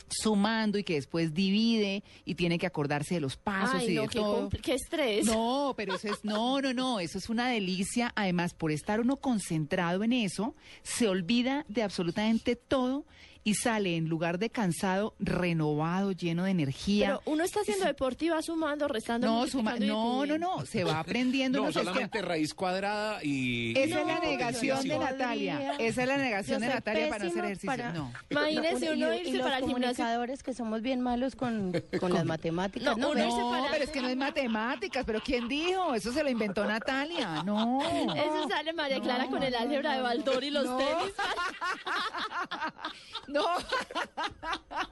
sumando 0.08 0.78
y 0.78 0.84
que 0.84 0.96
después 0.96 1.34
divide 1.34 2.04
y 2.26 2.36
tiene 2.36 2.58
que 2.58 2.66
acordarse 2.66 3.16
de 3.16 3.22
los 3.22 3.36
pasos 3.38 3.82
Ay, 3.82 3.92
y 3.92 3.96
no, 3.96 4.02
de 4.04 4.08
qué, 4.08 4.20
todo. 4.20 4.50
qué 4.50 4.74
estrés. 4.74 5.26
No, 5.26 5.74
pero 5.76 5.96
eso 5.96 6.08
es, 6.08 6.24
no, 6.24 6.62
no, 6.62 6.74
no, 6.74 7.00
eso 7.00 7.18
es 7.18 7.30
una 7.30 7.50
delicia. 7.50 8.12
Además, 8.16 8.54
por 8.54 8.72
estar 8.72 9.00
uno 9.00 9.18
concentrado 9.18 10.04
en 10.04 10.14
eso, 10.14 10.56
se 10.84 11.08
olvida 11.08 11.66
de 11.68 11.84
absolutamente 11.84 12.56
todo 12.56 13.06
y 13.44 13.56
sale 13.56 13.96
en 13.96 14.10
lugar 14.10 14.38
de 14.38 14.50
cansado, 14.50 15.16
renovado, 15.20 16.12
lleno 16.12 16.44
de 16.44 16.52
energía. 16.52 17.08
Pero 17.08 17.22
uno 17.26 17.44
está 17.44 17.62
haciendo 17.62 17.86
deporte 17.86 18.26
y 18.26 18.30
va 18.30 18.42
sumando, 18.42 18.88
restando. 18.88 19.28
no, 19.28 19.48
suma- 19.48 19.78
y 19.78 19.88
no, 19.88 20.26
no, 20.26 20.38
no, 20.38 20.66
se 20.66 20.84
va 20.84 21.00
aprendiendo. 21.10 21.64
No, 21.64 21.72
solamente 21.72 22.22
raíz 22.22 22.54
cuadrada 22.54 23.24
y... 23.24 23.72
Esa 23.78 23.98
y- 23.98 24.02
es 24.02 24.08
la 24.08 24.20
negación 24.20 24.88
de 24.88 25.00
Natalia. 25.00 25.74
Esa 25.80 26.02
es 26.04 26.08
la 26.08 26.18
negación 26.18 26.62
de 26.62 26.68
Natalia 26.68 27.10
para 27.10 27.26
hacer 27.26 27.46
ejercicio. 27.46 27.68
para- 27.68 27.94
No. 27.94 28.12
Imagínese 28.30 28.86
Y- 28.86 28.90
uno 28.90 29.14
y 29.14 29.18
irse 29.20 29.34
los 29.34 29.42
para 29.44 29.58
el 29.58 29.64
gimnasio. 29.66 30.04
comunicadores 30.04 30.44
que 30.44 30.54
somos 30.54 30.82
bien 30.82 31.02
malos 31.02 31.36
con, 31.36 31.72
con 32.00 32.14
las 32.14 32.26
matemáticas. 32.26 32.98
No, 32.98 33.14
No, 33.16 33.18
irse 33.18 33.28
No, 33.40 33.52
para- 33.52 33.72
pero 33.72 33.84
es 33.86 33.90
que 33.90 34.02
no 34.02 34.10
es 34.10 34.18
matemáticas. 34.18 35.06
¿Pero 35.06 35.22
quién 35.22 35.48
dijo? 35.48 35.96
Eso 35.96 36.12
se 36.12 36.24
lo 36.24 36.30
inventó 36.30 36.66
Natalia. 36.66 37.42
No. 37.44 37.80
Eso 37.82 38.50
sale 38.50 38.74
María 38.74 39.00
Clara 39.00 39.28
con 39.28 39.42
el 39.42 39.56
álgebra 39.56 39.96
de 39.96 40.02
Baldor 40.02 40.44
y 40.44 40.52
los 40.52 40.66
no. 40.66 40.78
tenis. 40.78 41.14
No. 43.30 43.46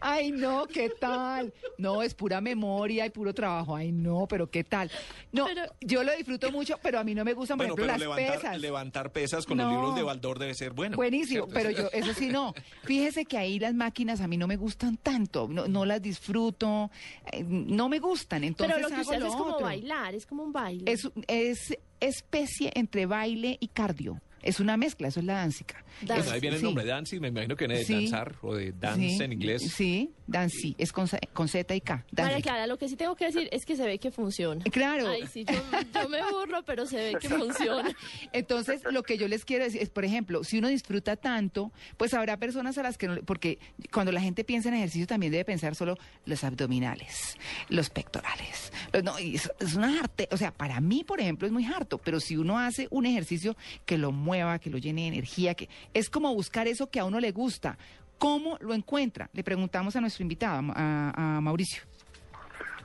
Ay, 0.00 0.30
no, 0.32 0.66
¿qué 0.66 0.90
tal? 1.00 1.52
No, 1.78 2.02
es 2.02 2.14
pura 2.14 2.40
memoria 2.40 3.06
y 3.06 3.10
puro 3.10 3.34
trabajo. 3.34 3.74
Ay, 3.76 3.92
no, 3.92 4.26
pero 4.28 4.50
¿qué 4.50 4.64
tal? 4.64 4.90
No, 5.32 5.46
Pero- 5.46 5.62
yo 5.80 6.02
lo 6.04 6.14
disfruto 6.16 6.50
mucho, 6.52 6.76
pero 6.82 6.98
a 6.98 7.04
mí 7.04 7.14
no 7.14 7.24
me 7.24 7.34
gustan, 7.34 7.58
por 7.58 7.66
Bueno, 7.66 7.74
ejemplo, 7.84 7.92
las 7.92 8.00
levantar, 8.16 8.40
pesas. 8.40 8.60
levantar 8.60 9.12
pesas 9.12 9.46
con 9.46 9.58
No. 9.58 9.64
los 9.64 9.72
libros 9.72 9.94
de 9.96 10.02
Baldor 10.02 10.38
debe 10.38 10.54
ser 10.54 10.72
bueno. 10.72 10.96
Buenísimo, 10.96 11.46
¿cierto? 11.46 11.54
pero 11.54 11.70
yo, 11.70 11.88
eso 11.92 12.14
sí 12.14 12.28
no. 12.28 12.54
Fíjese 12.84 13.24
que 13.24 13.36
ahí 13.38 13.58
las 13.58 13.74
máquinas 13.74 14.20
a 14.20 14.28
mí 14.28 14.36
no 14.36 14.46
me 14.46 14.56
gustan 14.56 14.96
tanto, 14.96 15.48
no, 15.48 15.66
no 15.68 15.84
las 15.84 16.00
disfruto, 16.02 16.90
eh, 17.32 17.42
no 17.44 17.88
me 17.88 17.98
gustan, 17.98 18.44
entonces 18.44 18.76
Pero 18.76 18.88
lo 18.88 18.94
que 18.94 19.00
usted 19.02 19.16
hace 19.16 19.26
es 19.28 19.34
como 19.34 19.54
otro. 19.54 19.66
bailar, 19.66 20.14
es 20.14 20.26
como 20.26 20.42
un 20.44 20.52
baile. 20.52 20.90
Es, 20.92 21.08
es 21.26 21.76
especie 22.00 22.70
entre 22.74 23.06
baile 23.06 23.56
y 23.60 23.68
cardio. 23.68 24.20
Es 24.42 24.60
una 24.60 24.76
mezcla, 24.76 25.08
eso 25.08 25.20
es 25.20 25.26
la 25.26 25.34
danzica. 25.34 25.84
Dance. 26.00 26.14
Bueno, 26.22 26.30
ahí 26.32 26.40
viene 26.40 26.56
el 26.56 26.60
Sí. 26.60 26.64
nombre 26.66 26.84
dancing, 26.84 27.20
me 27.20 27.28
imagino 27.28 27.56
que 27.56 27.66
viene 27.66 27.80
de 27.80 27.84
Sí. 27.86 27.92
danzar 27.94 28.36
o 28.42 28.54
de 28.54 28.72
dance 28.72 29.08
Sí, 29.16 29.22
en 29.22 29.32
inglés. 29.32 29.62
Sí, 29.74 30.10
dancy, 30.28 30.74
es 30.78 30.92
con, 30.92 31.08
Z- 31.08 31.18
con 31.32 31.48
Z 31.48 31.74
y 31.74 31.80
K. 31.80 31.94
María 32.12 32.30
danzica. 32.30 32.42
Clara, 32.50 32.66
lo 32.68 32.78
que 32.78 32.88
sí 32.88 32.96
tengo 32.96 33.16
que 33.16 33.24
decir 33.26 33.48
es 33.50 33.66
que 33.66 33.74
se 33.76 33.84
ve 33.84 33.98
que 33.98 34.10
funciona. 34.12 34.62
Claro. 34.70 35.08
Ay, 35.08 35.26
sí, 35.26 35.44
yo, 35.44 35.54
yo 36.02 36.08
me 36.08 36.18
burlo, 36.30 36.62
pero 36.64 36.86
se 36.86 36.96
ve 36.96 37.16
que 37.20 37.28
funciona. 37.28 37.90
Entonces, 38.32 38.82
lo 38.90 39.02
que 39.02 39.18
yo 39.18 39.26
les 39.28 39.44
quiero 39.44 39.64
decir 39.64 39.82
es, 39.82 39.90
por 39.90 40.04
ejemplo, 40.04 40.44
si 40.44 40.58
uno 40.58 40.68
disfruta 40.68 41.16
tanto, 41.16 41.72
pues 41.96 42.14
habrá 42.14 42.36
personas 42.36 42.78
a 42.78 42.82
las 42.84 42.96
que 42.96 43.08
no, 43.08 43.14
le- 43.16 43.22
porque 43.22 43.58
cuando 43.92 44.12
la 44.12 44.20
gente 44.20 44.44
piensa 44.44 44.68
en 44.68 44.76
ejercicio 44.76 45.06
también 45.06 45.32
debe 45.32 45.44
pensar 45.44 45.74
solo 45.74 45.96
los 46.26 46.44
abdominales, 46.44 47.36
los 47.68 47.90
pectorales. 47.90 48.72
Los- 48.92 49.02
no, 49.02 49.18
y 49.18 49.34
es, 49.36 49.50
es 49.60 49.74
una 49.74 49.98
arte, 49.98 50.28
o 50.30 50.36
sea, 50.36 50.52
para 50.52 50.80
mí, 50.80 51.02
por 51.04 51.20
ejemplo, 51.20 51.46
es 51.46 51.52
muy 51.52 51.64
harto, 51.64 51.98
pero 51.98 52.20
si 52.20 52.36
uno 52.36 52.58
hace 52.58 52.86
un 52.90 53.06
ejercicio 53.06 53.56
que 53.84 53.98
lo 53.98 54.12
que 54.60 54.70
lo 54.70 54.78
llene 54.78 55.02
de 55.02 55.08
energía, 55.08 55.54
que 55.54 55.68
es 55.94 56.10
como 56.10 56.34
buscar 56.34 56.66
eso 56.68 56.90
que 56.90 57.00
a 57.00 57.04
uno 57.04 57.18
le 57.20 57.32
gusta. 57.32 57.78
¿Cómo 58.18 58.58
lo 58.60 58.74
encuentra? 58.74 59.30
Le 59.32 59.42
preguntamos 59.44 59.94
a 59.96 60.00
nuestro 60.00 60.22
invitado, 60.22 60.60
a, 60.74 61.38
Mauricio. 61.42 61.82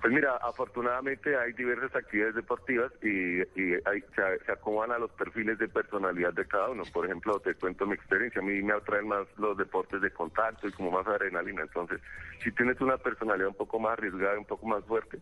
Pues 0.02 0.14
mira, 0.14 0.36
afortunadamente 0.38 1.36
hay 1.38 1.54
diversas 1.54 1.96
actividades 1.96 2.36
deportivas 2.36 2.92
y, 3.02 3.40
y 3.42 3.74
hay- 3.86 4.02
se, 4.16 4.46
se 4.46 4.52
acomodan 4.52 4.92
a 4.92 4.98
los 5.00 5.10
perfiles 5.12 5.58
de 5.58 5.68
personalidad 5.70 6.34
de 6.34 6.46
cada 6.46 6.70
uno. 6.70 6.84
Por 6.92 7.06
ejemplo, 7.06 7.40
te 7.40 7.56
cuento 7.56 7.86
mi 7.86 7.94
experiencia. 7.94 8.42
A 8.42 8.44
mí 8.44 8.62
me 8.62 8.74
atraen 8.74 9.08
más 9.08 9.26
los 9.38 9.58
deportes 9.58 10.02
de 10.02 10.12
contacto 10.12 10.68
y 10.68 10.72
como 10.74 10.92
más 10.92 11.08
adrenalina. 11.08 11.62
Entonces, 11.62 12.02
si 12.44 12.52
tienes 12.52 12.80
una 12.82 12.98
personalidad 12.98 13.48
un 13.48 13.56
poco 13.56 13.80
más 13.80 13.94
arriesgada, 13.94 14.38
un 14.38 14.46
poco 14.46 14.68
más 14.68 14.84
fuerte, 14.84 15.20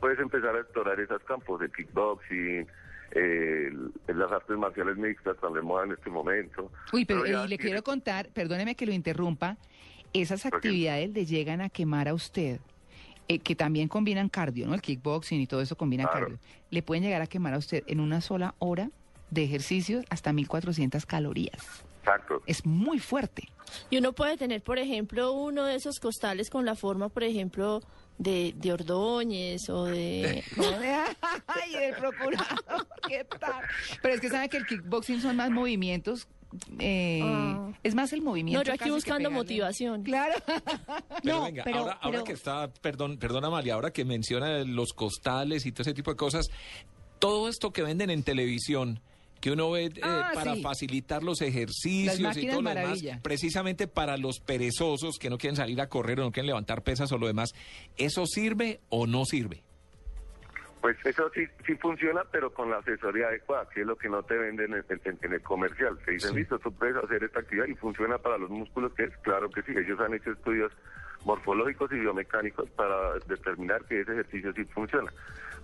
puedes 0.00 0.18
empezar 0.18 0.56
a 0.56 0.60
explorar 0.60 0.98
esos 1.00 1.22
campos 1.24 1.60
de 1.60 1.70
kickboxing, 1.70 2.66
eh, 3.14 3.70
las 4.08 4.30
artes 4.32 4.56
marciales 4.56 4.96
mixtas, 4.96 5.36
tan 5.40 5.52
de 5.54 5.62
moda 5.62 5.84
en 5.84 5.92
este 5.92 6.10
momento. 6.10 6.70
Uy, 6.92 7.04
pero, 7.04 7.20
y 7.26 7.30
le 7.30 7.36
tienes- 7.56 7.58
quiero 7.60 7.82
contar, 7.84 8.28
perdóneme 8.30 8.74
que 8.74 8.86
lo 8.86 8.92
interrumpa, 8.92 9.56
esas 10.12 10.46
actividades 10.46 11.10
le 11.10 11.24
llegan 11.26 11.60
a 11.60 11.68
quemar 11.68 12.08
a 12.08 12.14
usted, 12.14 12.60
eh, 13.28 13.38
que 13.38 13.54
también 13.54 13.88
combinan 13.88 14.28
cardio, 14.28 14.66
¿no? 14.66 14.74
El 14.74 14.82
kickboxing 14.82 15.40
y 15.40 15.46
todo 15.46 15.60
eso 15.60 15.76
combina 15.76 16.04
Claro. 16.04 16.26
cardio. 16.26 16.38
Le 16.70 16.82
pueden 16.82 17.04
llegar 17.04 17.22
a 17.22 17.26
quemar 17.26 17.54
a 17.54 17.58
usted 17.58 17.82
en 17.86 18.00
una 18.00 18.20
sola 18.20 18.54
hora 18.58 18.90
de 19.30 19.44
ejercicio 19.44 20.02
hasta 20.10 20.32
1400 20.32 21.06
calorías. 21.06 21.84
Exacto. 22.00 22.42
Es 22.46 22.66
muy 22.66 22.98
fuerte. 22.98 23.48
Y 23.90 23.96
uno 23.96 24.12
puede 24.12 24.36
tener, 24.36 24.62
por 24.62 24.78
ejemplo, 24.78 25.32
uno 25.32 25.64
de 25.64 25.74
esos 25.76 25.98
costales 25.98 26.50
con 26.50 26.64
la 26.66 26.74
forma, 26.74 27.08
por 27.08 27.24
ejemplo, 27.24 27.80
de, 28.18 28.52
de 28.56 28.72
Ordóñez 28.72 29.68
o 29.68 29.84
de... 29.86 30.44
Ay, 31.46 31.74
el 31.74 31.94
procurador, 31.96 32.86
¿qué 33.08 33.24
tal? 33.24 33.62
Pero 34.02 34.14
es 34.14 34.20
que 34.20 34.28
sabe 34.28 34.48
que 34.48 34.56
el 34.58 34.66
kickboxing 34.66 35.20
son 35.20 35.36
más 35.36 35.50
movimientos. 35.50 36.28
eh, 36.78 37.20
Ah. 37.24 37.70
Es 37.82 37.94
más 37.94 38.12
el 38.12 38.22
movimiento. 38.22 38.60
No, 38.60 38.64
yo 38.64 38.72
aquí 38.74 38.88
buscando 38.90 39.30
motivación. 39.30 40.04
Claro. 40.04 40.34
Pero 40.46 41.38
No, 41.38 41.42
venga, 41.44 41.64
pero- 41.64 41.78
ahora, 41.78 41.98
ahora 42.00 42.24
que 42.24 42.32
está, 42.32 42.68
perdón, 42.80 43.18
perdón 43.18 43.44
Amalia, 43.44 43.74
ahora 43.74 43.90
que 43.92 44.04
menciona 44.04 44.58
los 44.64 44.92
costales 44.92 45.66
y 45.66 45.72
todo 45.72 45.82
ese 45.82 45.92
tipo 45.94 46.10
de 46.12 46.16
cosas, 46.16 46.50
todo 47.18 47.48
esto 47.48 47.72
que 47.72 47.82
venden 47.82 48.10
en 48.10 48.22
televisión, 48.22 49.00
que 49.44 49.50
uno 49.50 49.70
ve 49.70 49.84
eh, 49.84 49.90
Ah, 50.02 50.30
para 50.32 50.54
sí. 50.54 50.62
facilitar 50.62 51.22
los 51.22 51.42
ejercicios 51.42 52.34
y 52.38 52.46
todo 52.48 52.62
lo 52.62 52.70
demás, 52.70 53.02
precisamente 53.22 53.86
para 53.86 54.16
los 54.16 54.40
perezosos 54.40 55.18
que 55.18 55.28
no 55.28 55.36
quieren 55.36 55.54
salir 55.54 55.82
a 55.82 55.86
correr 55.90 56.18
o 56.20 56.22
no 56.22 56.32
quieren 56.32 56.46
levantar 56.46 56.82
pesas 56.82 57.12
o 57.12 57.18
lo 57.18 57.26
demás, 57.26 57.52
¿eso 57.98 58.24
sirve 58.24 58.80
o 58.88 59.06
no 59.06 59.26
sirve? 59.26 59.62
Pues 60.80 60.96
eso 61.04 61.30
sí, 61.34 61.42
sí 61.66 61.74
funciona, 61.74 62.22
pero 62.32 62.54
con 62.54 62.70
la 62.70 62.78
asesoría 62.78 63.26
adecuada, 63.26 63.68
que 63.68 63.82
es 63.82 63.86
lo 63.86 63.96
que 63.96 64.08
no 64.08 64.22
te 64.22 64.34
venden 64.34 64.72
en, 64.72 64.84
en- 65.04 65.18
en 65.20 65.32
el 65.34 65.42
comercial. 65.42 65.98
Te 66.06 66.12
dicen, 66.12 66.30
Sí. 66.30 66.36
listo, 66.36 66.58
tú 66.58 66.72
puedes 66.72 66.96
hacer 66.96 67.22
esta 67.24 67.40
actividad 67.40 67.66
y 67.66 67.74
funciona 67.74 68.16
para 68.16 68.38
los 68.38 68.48
músculos, 68.48 68.94
que 68.94 69.04
es 69.04 69.16
claro 69.18 69.50
que 69.50 69.60
sí. 69.60 69.72
Ellos 69.76 70.00
han 70.00 70.14
hecho 70.14 70.30
estudios 70.32 70.72
morfológicos 71.26 71.92
y 71.92 71.96
biomecánicos 71.96 72.68
para 72.70 73.18
determinar 73.28 73.84
que 73.84 74.00
ese 74.00 74.12
ejercicio 74.12 74.54
sí 74.54 74.64
funciona. 74.64 75.12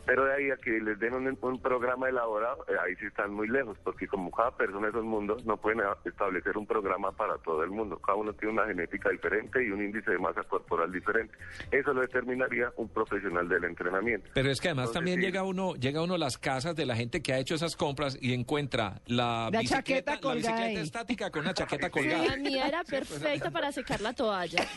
Pero 0.06 0.24
de 0.24 0.34
ahí 0.34 0.50
a 0.50 0.56
que 0.56 0.70
les 0.80 0.98
den 0.98 1.14
un, 1.14 1.38
un 1.40 1.60
programa 1.62 2.08
elaborado, 2.08 2.64
eh, 2.68 2.72
ahí 2.84 2.94
sí 2.96 3.06
están 3.06 3.32
muy 3.32 3.48
lejos, 3.48 3.76
porque 3.84 4.06
como 4.08 4.30
cada 4.30 4.50
persona 4.56 4.88
es 4.88 4.94
un 4.94 5.06
mundo, 5.06 5.36
no 5.44 5.56
pueden 5.56 5.80
a- 5.82 5.96
establecer 6.04 6.56
un 6.56 6.66
programa 6.66 7.12
para 7.12 7.36
todo 7.38 7.62
el 7.62 7.70
mundo. 7.70 7.98
Cada 7.98 8.16
uno 8.16 8.32
tiene 8.32 8.54
una 8.54 8.66
genética 8.66 9.10
diferente 9.10 9.64
y 9.64 9.70
un 9.70 9.82
índice 9.84 10.10
de 10.10 10.18
masa 10.18 10.42
corporal 10.44 10.90
diferente. 10.92 11.36
Eso 11.70 11.92
lo 11.92 12.00
determinaría 12.00 12.72
un 12.76 12.88
profesional 12.88 13.48
del 13.48 13.64
entrenamiento. 13.64 14.30
Pero 14.34 14.50
es 14.50 14.60
que 14.60 14.68
además 14.68 14.86
Entonces, 14.88 14.98
también 14.98 15.20
sí. 15.20 15.26
llega 15.26 15.42
uno, 15.42 15.74
llega 15.74 16.02
uno 16.02 16.14
a 16.14 16.18
las 16.18 16.38
casas 16.38 16.74
de 16.76 16.86
la 16.86 16.96
gente 16.96 17.22
que 17.22 17.32
ha 17.32 17.38
hecho 17.38 17.54
esas 17.54 17.76
compras 17.76 18.16
y 18.20 18.34
encuentra 18.34 19.00
la, 19.06 19.48
La 19.52 19.60
bicicleta, 19.60 19.76
chaqueta 19.76 20.14
la 20.14 20.20
colgada 20.20 20.56
bicicleta 20.56 20.80
estática 20.80 21.30
con 21.30 21.42
una 21.42 21.54
chaqueta 21.54 21.86
La 21.86 21.90
colgada. 21.90 22.36
mía 22.36 22.66
era 22.68 22.84
perfecta 22.88 23.50
para 23.50 23.70
secar 23.72 24.00
la 24.00 24.12
toalla. 24.12 24.66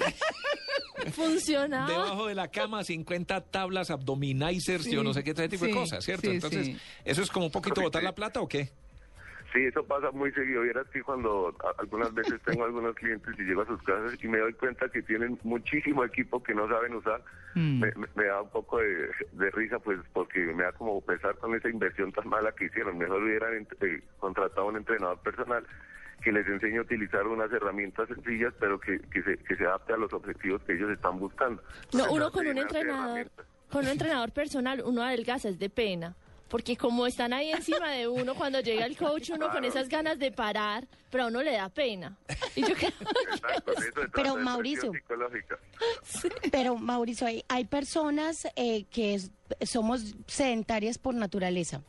Funcionaba. 1.11 1.87
Debajo 1.91 2.27
de 2.27 2.35
la 2.35 2.47
cama 2.49 2.83
50 2.83 3.41
tablas 3.41 3.89
abdominizers, 3.91 4.85
yo 4.89 5.03
no 5.03 5.13
sé 5.13 5.23
qué 5.23 5.31
ese 5.31 5.49
tipo 5.49 5.65
de 5.65 5.71
cosas, 5.71 6.03
¿cierto? 6.03 6.29
sí, 6.29 6.35
Entonces, 6.35 6.65
sí. 6.67 6.77
¿eso 7.05 7.21
es 7.21 7.29
como 7.31 7.47
un 7.47 7.51
poquito 7.51 7.81
botar 7.81 8.03
la 8.03 8.13
plata 8.15 8.39
o 8.41 8.47
qué? 8.47 8.69
Sí, 9.53 9.59
eso 9.65 9.83
pasa 9.83 10.09
muy 10.09 10.31
seguido. 10.31 10.63
Vieras 10.63 10.87
que 10.91 11.03
cuando 11.03 11.55
a- 11.63 11.79
algunas 11.81 12.11
veces 12.13 12.41
tengo 12.43 12.63
algunos 12.65 12.95
clientes 12.95 13.35
y 13.37 13.43
llego 13.43 13.61
a 13.61 13.67
sus 13.67 13.79
casas 13.83 14.17
y 14.23 14.27
me 14.27 14.39
doy 14.39 14.53
cuenta 14.53 14.89
que 14.89 15.03
tienen 15.03 15.37
muchísimo 15.43 16.03
equipo 16.03 16.41
que 16.41 16.55
no 16.55 16.67
saben 16.67 16.95
usar, 16.95 17.21
Mm. 17.55 17.81
me, 17.81 17.91
me- 17.91 18.07
me 18.15 18.25
da 18.25 18.41
un 18.41 18.49
poco 18.49 18.79
de, 18.79 19.09
de 19.33 19.51
risa, 19.51 19.77
pues 19.77 19.99
porque 20.11 20.39
me 20.39 20.63
da 20.63 20.71
como 20.71 20.99
pesar 21.01 21.35
con 21.37 21.53
esa 21.53 21.69
inversión 21.69 22.11
tan 22.11 22.27
mala 22.27 22.51
que 22.53 22.65
hicieron. 22.65 22.97
Mejor 22.97 23.21
hubieran 23.21 23.67
eh, 23.81 24.01
contratado 24.17 24.61
a 24.63 24.69
un 24.71 24.77
entrenador 24.77 25.19
personal 25.19 25.63
que 26.21 26.31
les 26.31 26.45
enseñe 26.47 26.77
a 26.77 26.81
utilizar 26.81 27.25
unas 27.27 27.51
herramientas 27.51 28.07
sencillas, 28.07 28.53
pero 28.59 28.79
que, 28.79 28.99
que, 28.99 29.23
se, 29.23 29.37
que 29.37 29.55
se 29.55 29.65
adapte 29.65 29.93
a 29.93 29.97
los 29.97 30.11
objetivos 30.13 30.61
que 30.63 30.73
ellos 30.73 30.89
están 30.91 31.19
buscando. 31.19 31.61
No, 31.93 32.11
uno 32.11 32.31
con 32.31 32.47
un 32.47 32.57
entrenador, 32.57 33.29
con 33.69 33.85
un 33.85 33.91
entrenador 33.91 34.31
personal, 34.31 34.81
uno 34.85 35.03
adelgaza, 35.03 35.49
es 35.49 35.59
de 35.59 35.69
pena. 35.69 36.15
Porque 36.49 36.77
como 36.77 37.07
están 37.07 37.33
ahí 37.33 37.51
encima 37.51 37.89
de 37.91 38.07
uno, 38.07 38.35
cuando 38.35 38.59
llega 38.59 38.85
el 38.85 38.95
coach, 38.95 39.31
uno 39.31 39.49
con 39.49 39.65
esas 39.65 39.89
ganas 39.89 40.19
de 40.19 40.31
parar, 40.31 40.87
pero 41.09 41.23
a 41.23 41.27
uno 41.27 41.41
le 41.41 41.53
da 41.53 41.67
pena. 41.69 42.15
Y 42.55 42.61
yo 42.61 42.75
creo 42.75 42.91
Exacto, 43.31 43.71
de 43.71 43.87
eso 43.87 44.01
se 44.03 44.07
Pero, 44.09 44.35
Mauricio. 44.35 44.91
Pero 46.51 46.75
Mauricio, 46.77 47.25
hay, 47.27 47.43
hay 47.47 47.65
personas 47.65 48.47
eh, 48.55 48.85
que 48.91 49.15
es- 49.15 49.31
somos 49.61 50.15
sedentarias 50.27 50.97
por 50.99 51.15
naturaleza. 51.15 51.81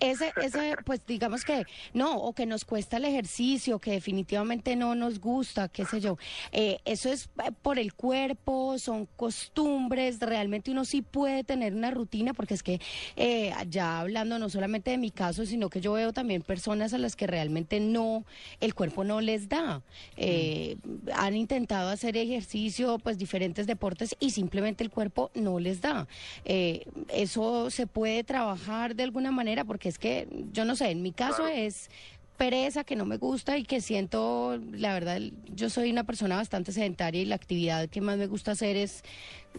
Ese, 0.00 0.32
ese, 0.42 0.76
pues 0.84 1.06
digamos 1.06 1.44
que 1.44 1.64
no, 1.92 2.16
o 2.16 2.32
que 2.32 2.46
nos 2.46 2.64
cuesta 2.64 2.96
el 2.96 3.04
ejercicio, 3.04 3.78
que 3.78 3.92
definitivamente 3.92 4.76
no 4.76 4.94
nos 4.94 5.20
gusta, 5.20 5.68
qué 5.68 5.84
sé 5.84 6.00
yo. 6.00 6.16
Eh, 6.52 6.78
eso 6.84 7.10
es 7.10 7.28
eh, 7.44 7.50
por 7.62 7.78
el 7.78 7.94
cuerpo, 7.94 8.78
son 8.78 9.06
costumbres, 9.16 10.18
realmente 10.20 10.70
uno 10.70 10.84
sí 10.84 11.02
puede 11.02 11.44
tener 11.44 11.74
una 11.74 11.90
rutina, 11.90 12.34
porque 12.34 12.54
es 12.54 12.62
que 12.62 12.80
eh, 13.16 13.52
ya 13.68 14.00
hablando 14.00 14.38
no 14.38 14.48
solamente 14.48 14.90
de 14.90 14.98
mi 14.98 15.10
caso, 15.10 15.46
sino 15.46 15.68
que 15.70 15.80
yo 15.80 15.92
veo 15.92 16.12
también 16.12 16.42
personas 16.42 16.94
a 16.94 16.98
las 16.98 17.16
que 17.16 17.26
realmente 17.26 17.80
no, 17.80 18.24
el 18.60 18.74
cuerpo 18.74 19.04
no 19.04 19.20
les 19.20 19.48
da. 19.48 19.82
Eh, 20.16 20.76
Han 21.14 21.36
intentado 21.36 21.90
hacer 21.90 22.16
ejercicio, 22.16 22.98
pues 22.98 23.18
diferentes 23.18 23.66
deportes 23.66 24.16
y 24.20 24.30
simplemente 24.30 24.84
el 24.84 24.90
cuerpo 24.90 25.30
no 25.34 25.58
les 25.58 25.80
da. 25.80 26.06
Eh, 26.44 26.86
eso 27.08 27.70
se 27.70 27.86
puede 27.86 28.24
trabajar 28.24 28.94
de 28.94 29.02
alguna 29.04 29.30
manera 29.30 29.64
porque 29.64 29.83
es 29.88 29.98
que, 29.98 30.26
yo 30.52 30.64
no 30.64 30.76
sé, 30.76 30.90
en 30.90 31.02
mi 31.02 31.12
caso 31.12 31.44
Claro. 31.44 31.54
es 31.56 31.90
pereza 32.36 32.82
que 32.82 32.96
no 32.96 33.04
me 33.04 33.16
gusta 33.16 33.56
y 33.58 33.64
que 33.64 33.80
siento, 33.80 34.58
la 34.72 34.92
verdad, 34.92 35.20
yo 35.54 35.70
soy 35.70 35.90
una 35.92 36.02
persona 36.04 36.34
bastante 36.36 36.72
sedentaria 36.72 37.22
y 37.22 37.26
la 37.26 37.36
actividad 37.36 37.88
que 37.88 38.00
más 38.00 38.18
me 38.18 38.26
gusta 38.26 38.50
hacer 38.52 38.76
es 38.76 39.02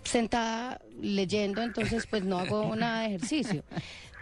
sentada 0.03 0.79
leyendo, 1.01 1.62
entonces 1.62 2.05
pues 2.08 2.24
no 2.24 2.38
hago 2.39 2.75
nada 2.75 3.01
de 3.01 3.08
ejercicio. 3.15 3.63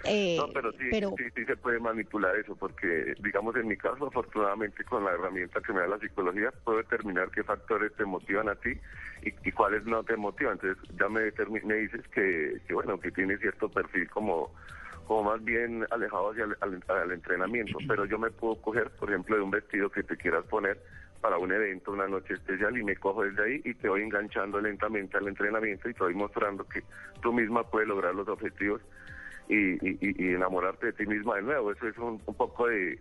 Eh, 0.05 0.37
No, 0.37 0.47
pero 0.53 0.71
sí, 0.73 0.83
pero- 0.91 1.15
sí, 1.17 1.23
sí 1.35 1.45
se 1.45 1.55
puede 1.57 1.79
manipular 1.79 2.35
eso, 2.35 2.55
porque, 2.55 3.15
digamos, 3.23 3.55
en 3.55 3.67
mi 3.67 3.77
caso, 3.77 4.05
afortunadamente, 4.07 4.83
con 4.83 5.03
la 5.05 5.11
herramienta 5.11 5.61
que 5.61 5.73
me 5.73 5.79
da 5.79 5.87
la 5.87 5.99
psicología, 5.99 6.51
puedo 6.63 6.79
determinar 6.79 7.31
qué 7.31 7.43
factores 7.43 7.95
te 7.95 8.05
motivan 8.05 8.49
a 8.49 8.55
ti 8.55 8.71
y, 9.23 9.29
y 9.47 9.51
cuáles 9.51 9.85
no 9.85 10.03
te 10.03 10.17
motivan. 10.17 10.59
Entonces, 10.61 10.83
ya 10.99 11.07
me, 11.09 11.31
me 11.63 11.75
dices 11.75 12.01
que, 12.13 12.61
que, 12.67 12.73
bueno, 12.73 12.99
que 12.99 13.11
tienes 13.11 13.39
cierto 13.39 13.69
perfil 13.69 14.09
como 14.09 14.51
como 15.05 15.31
más 15.31 15.43
bien 15.43 15.85
alejado 15.91 16.31
hacia 16.31 16.45
el 16.45 16.55
al- 16.87 17.11
entrenamiento, 17.11 17.77
pero 17.87 18.05
yo 18.05 18.17
me 18.17 18.31
puedo 18.31 18.55
coger, 18.61 18.89
por 18.91 19.09
ejemplo, 19.09 19.35
de 19.35 19.41
un 19.41 19.51
vestido 19.51 19.89
que 19.89 20.03
te 20.03 20.17
quieras 20.17 20.45
poner 20.45 20.81
para 21.21 21.37
un 21.37 21.51
evento, 21.53 21.91
una 21.91 22.07
noche 22.07 22.33
especial, 22.33 22.77
y 22.77 22.83
me 22.83 22.97
cojo 22.97 23.23
desde 23.23 23.43
ahí 23.43 23.61
y 23.63 23.73
te 23.75 23.87
voy 23.87 24.01
enganchando 24.01 24.59
lentamente 24.59 25.17
al 25.17 25.27
entrenamiento 25.27 25.89
y 25.89 25.93
te 25.93 26.03
voy 26.03 26.13
mostrando 26.13 26.65
que 26.65 26.83
tú 27.21 27.31
misma 27.31 27.63
puedes 27.63 27.87
lograr 27.87 28.13
los 28.13 28.27
objetivos 28.27 28.81
y, 29.47 29.77
enamorarte 30.33 30.87
de 30.87 30.93
ti 30.93 31.05
misma 31.05 31.35
de 31.35 31.43
nuevo. 31.43 31.71
Eso 31.71 31.87
es 31.87 31.97
un, 31.97 32.21
un 32.25 32.35
poco 32.35 32.67
de, 32.67 32.99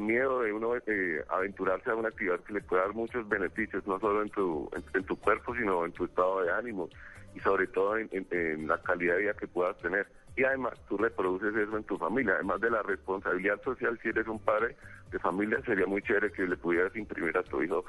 miedo 0.00 0.40
de 0.40 0.52
uno 0.52 0.76
eh, 0.86 1.24
aventurarse 1.30 1.90
a 1.90 1.94
una 1.94 2.08
actividad 2.08 2.40
que 2.40 2.52
le 2.52 2.60
puede 2.60 2.82
dar 2.82 2.92
muchos 2.92 3.26
beneficios, 3.28 3.86
no 3.86 3.98
solo 3.98 4.22
en 4.22 4.30
tu, 4.30 4.68
en, 4.74 4.84
en 4.92 5.04
tu 5.04 5.16
cuerpo, 5.16 5.54
sino 5.54 5.84
en 5.86 5.92
tu 5.92 6.04
estado 6.04 6.42
de 6.42 6.52
ánimo 6.52 6.90
y 7.34 7.40
sobre 7.40 7.68
todo 7.68 7.96
en 7.96 8.66
la 8.66 8.78
calidad 8.82 9.14
de 9.14 9.20
vida 9.22 9.34
que 9.34 9.46
puedas 9.46 9.78
tener. 9.78 10.06
Y 10.36 10.44
además 10.44 10.74
tú 10.88 10.96
reproduces 10.96 11.54
eso 11.54 11.76
en 11.76 11.84
tu 11.84 11.98
familia, 11.98 12.34
además 12.34 12.60
de 12.60 12.70
la 12.70 12.82
responsabilidad 12.82 13.60
social, 13.62 13.98
si 14.02 14.08
eres 14.08 14.26
un 14.26 14.38
padre 14.38 14.76
de 15.10 15.18
familia, 15.18 15.60
sería 15.66 15.86
muy 15.86 16.02
chévere 16.02 16.32
que 16.32 16.46
le 16.46 16.56
pudieras 16.56 16.94
imprimir 16.96 17.36
a 17.36 17.42
tu 17.42 17.62
hijo 17.62 17.84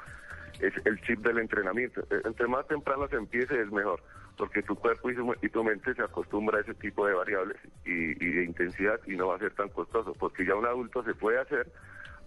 es 0.58 0.72
el 0.84 1.00
chip 1.02 1.20
del 1.20 1.38
entrenamiento. 1.38 2.02
Eh, 2.10 2.22
Entre 2.24 2.46
más 2.46 2.66
temprano 2.68 3.08
se 3.08 3.16
empiece 3.16 3.60
es 3.60 3.70
mejor, 3.72 4.00
porque 4.36 4.62
tu 4.62 4.76
cuerpo 4.76 5.10
y, 5.10 5.14
su- 5.16 5.36
y 5.42 5.48
tu 5.48 5.64
mente 5.64 5.94
se 5.94 6.02
acostumbra 6.02 6.58
a 6.58 6.60
ese 6.60 6.74
tipo 6.74 7.06
de 7.06 7.14
variables 7.14 7.56
y, 7.84 8.12
y 8.24 8.30
de 8.32 8.44
intensidad 8.44 9.00
y 9.06 9.16
no 9.16 9.28
va 9.28 9.36
a 9.36 9.40
ser 9.40 9.54
tan 9.54 9.68
costoso, 9.70 10.14
porque 10.14 10.44
ya 10.46 10.54
un 10.54 10.66
adulto 10.66 11.02
se 11.04 11.14
puede 11.14 11.38
hacer, 11.40 11.66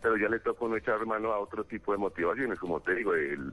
pero 0.06 0.18
ya 0.18 0.30
le 0.30 0.40
toca 0.40 0.66
uno 0.66 0.78
echar 0.78 1.04
mano 1.08 1.32
a 1.34 1.40
otro 1.40 1.64
tipo 1.64 1.92
de 1.92 1.98
motivaciones, 1.98 2.60
como 2.60 2.80
te 2.80 2.94
digo, 2.94 3.16
el, 3.16 3.52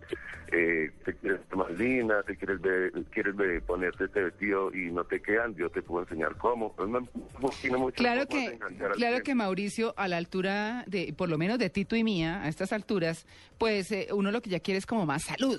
eh, 0.52 0.90
te 1.02 1.14
quieres 1.14 1.40
más 1.56 1.70
linda, 1.70 2.22
te 2.24 2.36
quieres 2.36 2.60
ver, 2.60 2.92
quieres 3.10 3.34
ver- 3.34 3.62
ponerte 3.62 4.04
este 4.04 4.24
vestido 4.24 4.70
y 4.74 4.90
no 4.92 5.02
te 5.04 5.22
quedan, 5.22 5.54
yo 5.54 5.70
te 5.70 5.80
puedo 5.80 6.02
enseñar 6.02 6.36
cómo. 6.36 6.74
Pues 6.76 6.90
no, 6.90 7.00
mucho 7.78 7.94
Claro 7.96 8.26
que, 8.26 8.58
claro 8.96 9.22
que 9.22 9.34
Mauricio, 9.34 9.94
a 9.96 10.08
la 10.08 10.18
altura 10.18 10.84
de, 10.86 11.14
por 11.16 11.30
lo 11.30 11.38
menos 11.38 11.58
de 11.58 11.70
Tito 11.70 11.96
y 11.96 12.04
mía, 12.04 12.42
a 12.42 12.48
estas 12.48 12.74
alturas, 12.74 13.26
pues 13.56 13.90
eh, 13.90 14.08
uno 14.12 14.30
lo 14.30 14.42
que 14.42 14.50
ya 14.50 14.60
quiere 14.60 14.76
es 14.76 14.84
como 14.84 15.06
más 15.06 15.22
salud. 15.22 15.58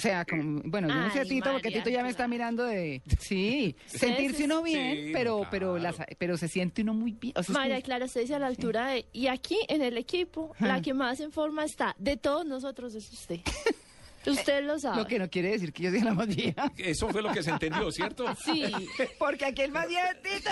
O 0.00 0.02
sea, 0.02 0.24
como, 0.24 0.62
bueno, 0.64 0.88
yo 0.88 0.94
no 0.94 1.10
sé 1.12 1.20
Ay, 1.20 1.28
Tito, 1.28 1.52
porque 1.52 1.70
Tito 1.70 1.90
ya 1.90 2.02
me 2.02 2.08
está 2.08 2.26
mirando 2.26 2.64
de... 2.64 3.02
Sí, 3.18 3.76
sentirse 3.84 4.44
uno 4.44 4.62
bien, 4.62 5.08
Sí, 5.08 5.10
pero, 5.12 5.46
pero, 5.50 5.74
claro. 5.76 5.98
las- 5.98 6.06
pero 6.16 6.38
se 6.38 6.48
siente 6.48 6.80
uno 6.80 6.94
muy 6.94 7.12
bien. 7.12 7.34
O 7.36 7.42
sea, 7.42 7.52
es 7.52 7.58
que- 7.58 7.62
María 7.68 7.82
Clara, 7.82 8.06
usted 8.06 8.22
dice 8.22 8.34
a 8.34 8.38
la 8.38 8.46
altura 8.46 8.88
de... 8.88 9.04
Y 9.12 9.26
aquí 9.26 9.58
en 9.68 9.82
el 9.82 9.98
equipo, 9.98 10.54
la 10.58 10.74
Ajá. 10.76 10.80
que 10.82 10.94
más 10.94 11.20
en 11.20 11.32
forma 11.32 11.64
está 11.66 11.94
de 11.98 12.16
todos 12.16 12.46
nosotros 12.46 12.94
es 12.94 13.12
usted. 13.12 13.40
Usted 14.26 14.64
lo 14.64 14.78
sabe. 14.78 14.98
Lo 14.98 15.06
que 15.06 15.18
no 15.18 15.30
quiere 15.30 15.50
decir 15.52 15.72
que 15.72 15.84
yo 15.84 15.90
sea 15.90 16.04
la 16.04 16.14
más 16.14 16.26
vieja. 16.28 16.70
Eso 16.76 17.08
fue 17.08 17.22
lo 17.22 17.32
que 17.32 17.42
se 17.42 17.50
entendió, 17.50 17.90
¿cierto? 17.90 18.24
Sí. 18.44 18.64
Porque 19.18 19.46
aquí 19.46 19.62
el 19.62 19.72
más 19.72 19.86
Tito. 19.88 20.50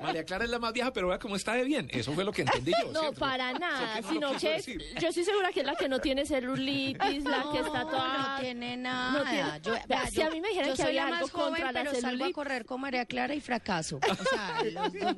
María 0.00 0.24
Clara 0.24 0.44
es 0.44 0.50
la 0.50 0.58
más 0.58 0.72
vieja, 0.72 0.92
pero 0.92 1.08
vea 1.08 1.18
cómo 1.18 1.36
está 1.36 1.54
de 1.54 1.64
bien. 1.64 1.88
Eso 1.90 2.12
fue 2.12 2.24
lo 2.24 2.32
que 2.32 2.42
entendí 2.42 2.72
yo. 2.72 2.78
No, 2.92 3.00
¿cierto? 3.00 3.20
para 3.20 3.52
nada, 3.52 3.94
que 3.94 4.02
no 4.02 4.08
lo 4.08 4.12
sino 4.12 4.36
que 4.38 4.48
decir. 4.56 4.82
yo 5.00 5.08
estoy 5.08 5.24
segura 5.24 5.50
que 5.52 5.60
es 5.60 5.66
la 5.66 5.74
que 5.76 5.88
no 5.88 5.98
tiene 6.00 6.26
celulitis, 6.26 7.24
la 7.24 7.44
que 7.52 7.58
está 7.60 7.82
toda... 7.82 8.34
No 8.36 8.40
tiene 8.40 8.76
nada. 8.76 9.12
no 9.12 9.30
tiene- 9.30 9.60
Yo, 9.62 9.86
Vea, 9.88 10.06
si 10.08 10.16
yo- 10.20 10.26
a 10.26 10.30
mí 10.30 10.40
me 10.40 10.48
dijeran 10.48 10.68
yo 10.70 10.76
que 10.76 10.82
soy 10.82 10.90
había 10.98 11.02
la 11.08 11.16
algo 11.16 11.26
más 11.26 11.30
joven, 11.30 11.48
contra 11.62 11.72
la 11.72 11.90
pero 11.90 12.00
salgo 12.00 12.24
a 12.24 12.32
correr 12.32 12.64
con 12.66 12.80
María 12.80 13.04
Clara 13.06 13.34
y 13.34 13.40
fracaso. 13.40 13.98
O 14.02 14.14
sea, 14.24 14.62
los 14.64 14.92
dos- 14.92 15.16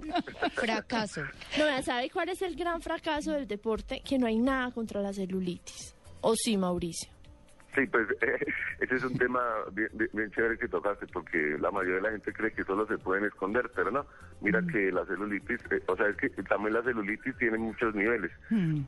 fracaso. 0.54 1.23
No, 1.59 1.64
vea, 1.64 1.83
¿sabe 1.83 2.11
cuál 2.11 2.28
es 2.28 2.43
el 2.43 2.54
gran 2.54 2.81
fracaso 2.83 3.33
del 3.33 3.47
deporte? 3.47 4.00
Que 4.04 4.19
no 4.19 4.26
hay 4.26 4.37
nada 4.38 4.71
contra 4.71 5.00
la 5.00 5.12
celulitis. 5.12 5.95
¿O 6.21 6.35
sí, 6.37 6.57
Mauricio? 6.57 7.11
Sí, 7.75 7.87
pues 7.87 8.07
ese 8.81 8.97
es 8.97 9.02
un 9.04 9.16
tema 9.19 9.40
bien, 9.73 9.88
bien- 10.12 10.31
chévere 10.31 10.59
que 10.59 10.69
tocaste, 10.69 11.07
porque 11.09 11.57
la 11.59 11.71
mayoría 11.71 11.97
de 11.97 12.02
la 12.02 12.11
gente 12.12 12.33
cree 12.33 12.52
que 12.52 12.64
solo 12.64 12.87
se 12.87 12.99
pueden 12.99 13.25
esconder, 13.25 13.71
pero 13.75 13.90
no. 13.90 14.07
Mira 14.40 14.62
que 14.71 14.93
la 14.93 15.04
celulitis, 15.07 15.61
eh, 15.71 15.83
o 15.88 15.97
sea, 15.97 16.07
es 16.09 16.16
que 16.16 16.28
también 16.45 16.75
la 16.75 16.83
celulitis 16.83 17.37
tiene 17.37 17.59
muchos 17.59 17.95
niveles. 17.95 18.31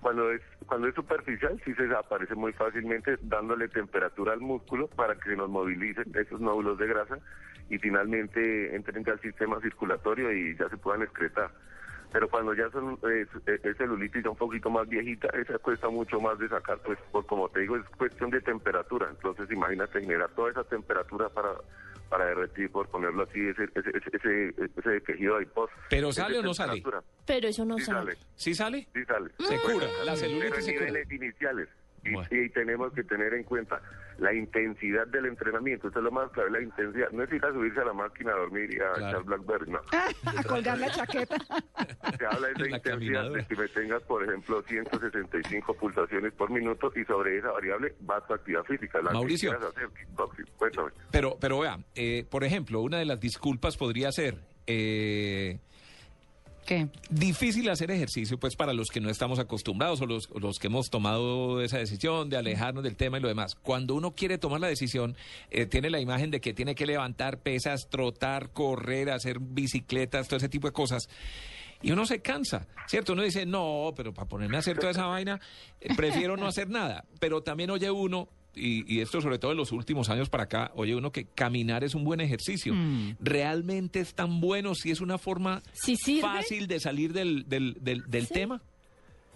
Cuando 0.00 0.30
es 0.30 0.42
cuando 0.66 0.88
es 0.88 0.94
superficial, 0.94 1.60
sí 1.64 1.74
se 1.74 1.84
desaparece 1.84 2.34
muy 2.34 2.52
fácilmente, 2.52 3.18
dándole 3.22 3.68
temperatura 3.68 4.32
al 4.32 4.40
músculo 4.40 4.88
para 4.88 5.14
que 5.16 5.30
se 5.30 5.36
nos 5.36 5.48
movilicen 5.48 6.04
esos 6.14 6.40
nódulos 6.40 6.78
de 6.78 6.86
grasa 6.86 7.18
y 7.68 7.78
finalmente 7.78 8.74
entren 8.76 9.08
al 9.08 9.20
sistema 9.20 9.60
circulatorio 9.60 10.32
y 10.32 10.56
ya 10.56 10.68
se 10.68 10.76
puedan 10.76 11.02
excretar. 11.02 11.50
Pero 12.16 12.30
cuando 12.30 12.54
ya 12.54 12.70
son 12.70 12.98
eh, 13.10 13.26
es 13.62 13.76
celulitis 13.76 14.24
ya 14.24 14.30
un 14.30 14.36
poquito 14.38 14.70
más 14.70 14.88
viejita, 14.88 15.28
esa 15.38 15.58
cuesta 15.58 15.90
mucho 15.90 16.18
más 16.18 16.38
de 16.38 16.48
sacar, 16.48 16.78
pues 16.78 16.98
por 17.12 17.26
como 17.26 17.46
te 17.50 17.60
digo, 17.60 17.76
es 17.76 17.84
cuestión 17.98 18.30
de 18.30 18.40
temperatura. 18.40 19.06
Entonces 19.10 19.50
imagínate 19.50 20.00
generar 20.00 20.30
toda 20.30 20.50
esa 20.50 20.64
temperatura 20.64 21.28
para 21.28 21.50
para 22.08 22.24
derretir, 22.24 22.70
por 22.70 22.88
ponerlo 22.88 23.24
así, 23.24 23.38
ese 23.48 23.64
ese 23.64 23.90
ese, 23.98 24.16
ese, 24.48 24.70
ese 24.78 25.00
tejido 25.02 25.36
adipós. 25.36 25.68
¿Pero 25.90 26.10
sale 26.10 26.34
de 26.34 26.40
o 26.40 26.42
no 26.42 26.54
sale? 26.54 26.82
Pero 27.26 27.48
eso 27.48 27.66
no 27.66 27.76
Sí 27.76 27.84
sale. 27.84 27.98
sale, 28.14 28.18
¿Sí 28.34 28.54
sale? 28.54 28.88
sí 28.94 29.04
sale. 29.04 29.30
Se 29.38 29.60
cura, 29.60 29.86
la 30.06 30.14
Pero 30.14 30.16
celulitis 30.16 30.64
se 30.64 30.72
cura. 30.72 30.86
niveles 30.86 31.12
iniciales. 31.12 31.68
Y, 32.06 32.12
Bueno. 32.12 32.28
y 32.30 32.48
tenemos 32.50 32.92
que 32.92 33.02
tener 33.04 33.34
en 33.34 33.42
cuenta 33.44 33.80
la 34.18 34.32
intensidad 34.32 35.06
del 35.08 35.26
entrenamiento. 35.26 35.88
Eso 35.88 35.98
es 35.98 36.04
lo 36.04 36.10
más 36.10 36.30
clave, 36.32 36.50
la 36.50 36.62
intensidad. 36.62 37.10
No 37.10 37.22
es 37.22 37.32
ir 37.32 37.44
a 37.44 37.52
subirse 37.52 37.80
a 37.80 37.84
la 37.84 37.92
máquina 37.92 38.32
a 38.32 38.36
dormir 38.36 38.72
y 38.72 38.76
a 38.76 38.92
Claro. 38.92 39.08
echar 39.08 39.22
Blackberry, 39.24 39.70
no. 39.72 39.80
A 40.38 40.42
colgar 40.44 40.78
la 40.78 40.90
chaqueta. 40.90 41.36
Se 42.18 42.26
habla 42.26 42.46
de 42.48 42.52
esa 42.54 42.60
la 42.70 42.76
intensidad 42.76 42.82
caminadora. 42.82 43.42
de 43.42 43.46
que 43.48 43.56
me 43.56 43.68
tengas, 43.68 44.02
por 44.04 44.22
ejemplo, 44.24 44.62
165 44.62 45.74
pulsaciones 45.74 46.32
por 46.32 46.50
minuto 46.50 46.92
y 46.96 47.04
sobre 47.04 47.38
esa 47.38 47.50
variable 47.52 47.94
va 48.08 48.24
tu 48.26 48.34
actividad 48.34 48.64
física. 48.64 49.00
La 49.02 49.12
Mauricio. 49.12 49.52
hacer. 49.52 49.88
Cuéntame. 50.56 50.90
Pero, 51.10 51.36
pero 51.40 51.60
vea, 51.60 51.78
eh, 51.94 52.24
por 52.30 52.44
ejemplo, 52.44 52.80
una 52.80 52.98
de 52.98 53.04
las 53.06 53.20
disculpas 53.20 53.76
podría 53.76 54.10
ser 54.12 54.36
eh, 54.66 55.58
¿Qué? 56.66 56.88
difícil 57.10 57.70
hacer 57.70 57.90
ejercicio, 57.90 58.38
pues 58.38 58.56
para 58.56 58.72
los 58.72 58.88
que 58.88 59.00
no 59.00 59.08
estamos 59.08 59.38
acostumbrados 59.38 60.00
o 60.00 60.06
los, 60.06 60.28
los 60.30 60.58
que 60.58 60.66
hemos 60.66 60.90
tomado 60.90 61.62
esa 61.62 61.78
decisión 61.78 62.28
de 62.28 62.36
alejarnos 62.36 62.82
del 62.82 62.96
tema 62.96 63.18
y 63.18 63.20
lo 63.20 63.28
demás. 63.28 63.54
Cuando 63.54 63.94
uno 63.94 64.14
quiere 64.14 64.36
tomar 64.38 64.60
la 64.60 64.66
decisión, 64.66 65.16
eh, 65.50 65.66
tiene 65.66 65.90
la 65.90 66.00
imagen 66.00 66.30
de 66.30 66.40
que 66.40 66.52
tiene 66.52 66.74
que 66.74 66.86
levantar 66.86 67.38
pesas, 67.38 67.88
trotar, 67.88 68.50
correr, 68.50 69.10
hacer 69.10 69.38
bicicletas, 69.38 70.26
todo 70.26 70.38
ese 70.38 70.48
tipo 70.48 70.66
de 70.66 70.72
cosas. 70.72 71.08
Y 71.82 71.92
uno 71.92 72.06
se 72.06 72.20
cansa, 72.20 72.66
¿cierto? 72.86 73.12
Uno 73.12 73.22
dice, 73.22 73.46
no, 73.46 73.92
pero 73.96 74.12
para 74.12 74.28
ponerme 74.28 74.56
a 74.56 74.60
hacer 74.60 74.78
toda 74.78 74.90
esa 74.90 75.06
vaina, 75.06 75.40
eh, 75.80 75.94
prefiero 75.94 76.36
no 76.36 76.46
hacer 76.46 76.68
nada. 76.68 77.04
Pero 77.20 77.42
también 77.42 77.70
oye 77.70 77.90
uno, 77.90 78.28
y, 78.56 78.84
y 78.92 79.00
esto 79.00 79.20
sobre 79.20 79.38
todo 79.38 79.52
en 79.52 79.58
los 79.58 79.70
últimos 79.72 80.08
años 80.10 80.28
para 80.30 80.44
acá, 80.44 80.72
oye 80.74 80.94
uno 80.96 81.12
que 81.12 81.26
caminar 81.26 81.84
es 81.84 81.94
un 81.94 82.04
buen 82.04 82.20
ejercicio. 82.20 82.74
¿Realmente 83.20 84.00
es 84.00 84.14
tan 84.14 84.40
bueno 84.40 84.74
si 84.74 84.90
es 84.90 85.00
una 85.00 85.18
forma 85.18 85.62
fácil 86.20 86.66
de 86.66 86.80
salir 86.80 87.12
del, 87.12 87.48
del, 87.48 87.76
del, 87.80 88.02
del 88.08 88.26
Sí. 88.26 88.34
tema? 88.34 88.62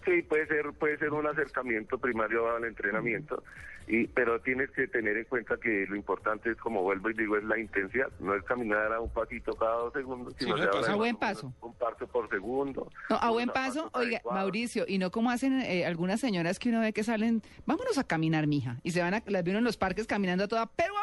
Sí, 0.04 0.22
puede 0.22 0.46
ser, 0.46 0.64
puede 0.78 0.96
ser 0.96 1.10
un 1.10 1.26
acercamiento 1.26 1.98
primario 1.98 2.50
al 2.56 2.64
entrenamiento, 2.64 3.42
y 3.90 4.06
pero 4.06 4.40
tienes 4.40 4.70
que 4.70 4.86
tener 4.86 5.16
en 5.16 5.24
cuenta 5.24 5.56
que 5.56 5.84
lo 5.88 5.96
importante 5.96 6.50
es, 6.52 6.56
como 6.58 6.82
vuelvo 6.82 7.10
y 7.10 7.14
digo, 7.14 7.36
es 7.36 7.44
la 7.44 7.58
intensidad. 7.58 8.08
No 8.20 8.34
es 8.34 8.44
caminar 8.44 8.92
a 8.92 9.00
un 9.00 9.10
pasito 9.10 9.54
cada 9.56 9.74
dos 9.74 9.92
segundos, 9.92 10.32
Sí, 10.38 10.44
sino 10.44 10.56
de 10.56 10.68
A 10.88 10.94
buen 10.94 11.16
paso. 11.16 11.52
Un 11.60 11.74
paso 11.74 12.06
por 12.06 12.28
segundo. 12.30 12.88
No, 13.08 13.16
a 13.16 13.30
buen 13.30 13.48
paso, 13.48 13.90
oiga. 13.92 14.20
Mauricio, 14.30 14.84
y 14.86 14.98
no 14.98 15.10
como 15.10 15.30
hacen 15.30 15.60
eh, 15.60 15.84
algunas 15.84 16.20
señoras 16.20 16.60
que 16.60 16.68
uno 16.68 16.80
ve 16.80 16.92
que 16.92 17.02
salen, 17.02 17.42
vámonos 17.66 17.98
a 17.98 18.04
caminar, 18.04 18.46
mija, 18.46 18.76
y 18.84 18.92
se 18.92 19.00
van 19.00 19.14
a, 19.14 19.22
las 19.26 19.42
vieron 19.42 19.58
en 19.58 19.64
los 19.64 19.76
parques 19.76 20.06
caminando 20.06 20.44
a 20.44 20.48
toda, 20.48 20.66
pero. 20.66 20.94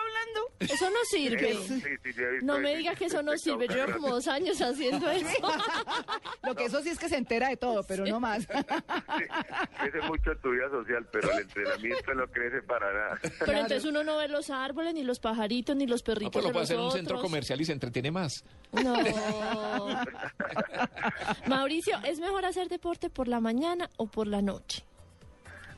Eso 0.59 0.89
no 0.89 0.97
sirve. 1.09 1.53
Sí, 1.55 1.81
sí, 2.03 2.13
sí, 2.13 2.21
he 2.21 2.31
visto 2.31 2.45
No 2.45 2.59
me 2.59 2.69
ese- 2.71 2.77
diga 2.79 2.95
que 2.95 3.05
eso 3.05 3.21
no 3.21 3.37
sirve. 3.37 3.67
Yo 3.67 3.75
llevo 3.75 3.93
como 3.93 4.09
dos 4.09 4.27
años 4.27 4.59
haciendo 4.61 5.09
eso. 5.11 5.29
Lo 6.43 6.55
que 6.55 6.65
eso 6.65 6.81
sí 6.81 6.89
es 6.89 6.99
que 6.99 7.09
se 7.09 7.17
entera 7.17 7.49
de 7.49 7.57
todo, 7.57 7.83
pero 7.83 8.05
no 8.05 8.19
más. 8.19 8.43
Sí, 8.43 8.47
crece 9.79 10.01
mucho 10.07 10.31
tu 10.41 10.51
vida 10.51 10.69
social, 10.69 11.07
pero 11.11 11.31
el 11.31 11.39
entrenamiento 11.39 12.13
no 12.15 12.27
crece 12.27 12.61
para 12.63 12.91
nada. 12.93 13.19
Pero 13.39 13.51
entonces 13.53 13.85
uno 13.85 14.03
no 14.03 14.17
ve 14.17 14.27
los 14.27 14.49
árboles, 14.49 14.93
ni 14.93 15.03
los 15.03 15.19
pajaritos, 15.19 15.75
ni 15.75 15.85
los 15.87 16.01
No, 16.01 16.05
perritos 16.05 16.31
pues 16.33 16.43
lo 16.43 16.49
de 16.49 16.53
puede 16.53 16.63
hacer 16.63 16.77
en 16.77 16.81
un 16.83 16.91
centro 16.91 17.21
comercial 17.21 17.61
y 17.61 17.65
se 17.65 17.73
entretiene 17.73 18.11
más. 18.11 18.43
No. 18.71 18.95
Mauricio, 21.47 21.97
¿es 22.05 22.19
mejor 22.19 22.45
hacer 22.45 22.67
deporte 22.69 23.09
por 23.09 23.27
la 23.27 23.39
mañana 23.39 23.89
o 23.97 24.07
por 24.07 24.27
la 24.27 24.41
noche? 24.41 24.83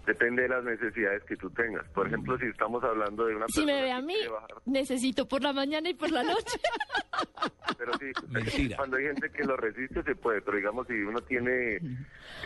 Depende 0.10 0.42
de 0.42 0.50
las 0.50 0.64
necesidades 0.64 1.22
que 1.26 1.36
tú 1.38 1.52
tengas. 1.52 1.88
Por 1.90 2.08
ejemplo, 2.08 2.36
si 2.40 2.46
estamos 2.48 2.84
hablando 2.84 3.28
de 3.28 3.36
una 3.36 3.48
Si 3.48 3.64
me 3.64 3.74
persona 3.74 3.82
ve 3.86 3.92
a 3.92 3.98
que 4.00 4.06
mí, 4.08 4.16
bajar, 4.32 4.50
necesito 4.66 5.28
por 5.28 5.44
la 5.44 5.54
mañana 5.54 5.88
y 5.88 5.94
por 5.94 6.10
la 6.10 6.24
noche. 6.24 6.58
pero 7.78 7.94
sí, 8.00 8.12
Mentira. 8.28 8.78
cuando 8.78 8.98
hay 8.98 9.04
gente 9.06 9.30
que 9.30 9.44
lo 9.44 9.56
resiste 9.56 10.02
se 10.02 10.16
puede, 10.16 10.42
pero 10.42 10.58
digamos 10.58 10.88
si 10.88 10.94
uno 10.94 11.22
tiene 11.22 11.76
eh, 11.76 11.82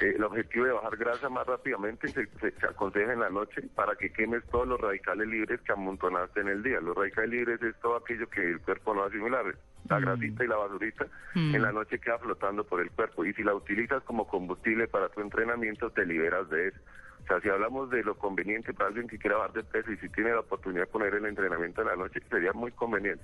el 0.02 0.22
objetivo 0.24 0.66
de 0.66 0.74
bajar 0.74 0.98
grasa 0.98 1.30
más 1.30 1.48
rápidamente, 1.48 2.10
se, 2.10 2.26
se- 2.42 2.52
se 2.52 2.66
aconseja 2.68 3.14
en 3.14 3.22
la 3.22 3.30
noche 3.30 3.62
para 3.76 3.96
que 3.96 4.12
quemes 4.12 4.44
todos 4.52 4.68
los 4.68 4.82
radicales 4.82 5.26
libres 5.28 5.62
que 5.62 5.72
amontonaste 5.72 6.42
en 6.42 6.50
el 6.50 6.64
día. 6.64 6.82
Los 6.82 6.98
radicales 6.98 7.30
libres 7.32 7.62
es 7.64 7.80
todo 7.80 7.96
aquello 7.96 8.28
que 8.30 8.42
el 8.42 8.60
cuerpo 8.60 8.94
no 8.94 9.04
asimila, 9.06 9.42
la 9.90 10.00
grasita 10.02 10.44
y 10.44 10.48
la 10.48 10.58
basurita, 10.58 11.08
en 11.36 11.62
la 11.62 11.72
noche 11.72 11.98
queda 12.00 12.18
flotando 12.20 12.66
por 12.66 12.82
el 12.82 12.92
cuerpo 12.92 13.24
y 13.24 13.34
si 13.34 13.42
la 13.44 13.56
utilizas 13.56 14.04
como 14.04 14.28
combustible 14.28 14.88
para 14.90 15.08
tu 15.08 15.22
entrenamiento, 15.22 15.90
te 15.92 16.06
liberas 16.06 16.50
de 16.50 16.68
eso. 16.68 16.78
O 17.24 17.28
sea, 17.28 17.40
si 17.42 17.50
hablamos 17.50 17.90
de 17.90 18.04
lo 18.04 18.18
conveniente 18.18 18.74
para 18.74 18.90
alguien 18.90 19.08
que 19.08 19.18
quiera 19.18 19.38
bajar 19.38 19.54
de 19.54 19.64
peso 19.64 19.92
y 19.92 19.98
si 19.98 20.10
tiene 20.10 20.32
la 20.32 20.42
oportunidad 20.42 20.82
de 20.82 20.88
poner 20.88 21.14
el 21.16 21.26
entrenamiento 21.26 21.82
en 21.82 21.88
la 21.88 21.96
noche, 21.96 22.20
sería 22.30 22.52
muy 22.54 22.72
conveniente. 22.72 23.24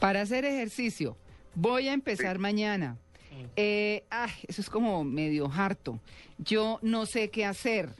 Para 0.00 0.20
hacer 0.20 0.44
ejercicio, 0.44 1.16
voy 1.54 1.88
a 1.88 1.92
empezar 1.94 2.36
Sí. 2.36 2.42
mañana. 2.42 2.98
Eh, 3.56 4.04
ay, 4.10 4.30
eso 4.48 4.60
es 4.60 4.68
como 4.70 5.02
medio 5.04 5.50
harto. 5.50 6.00
Yo 6.38 6.78
no 6.82 7.06
sé 7.06 7.30
qué 7.30 7.44
hacer. 7.46 7.90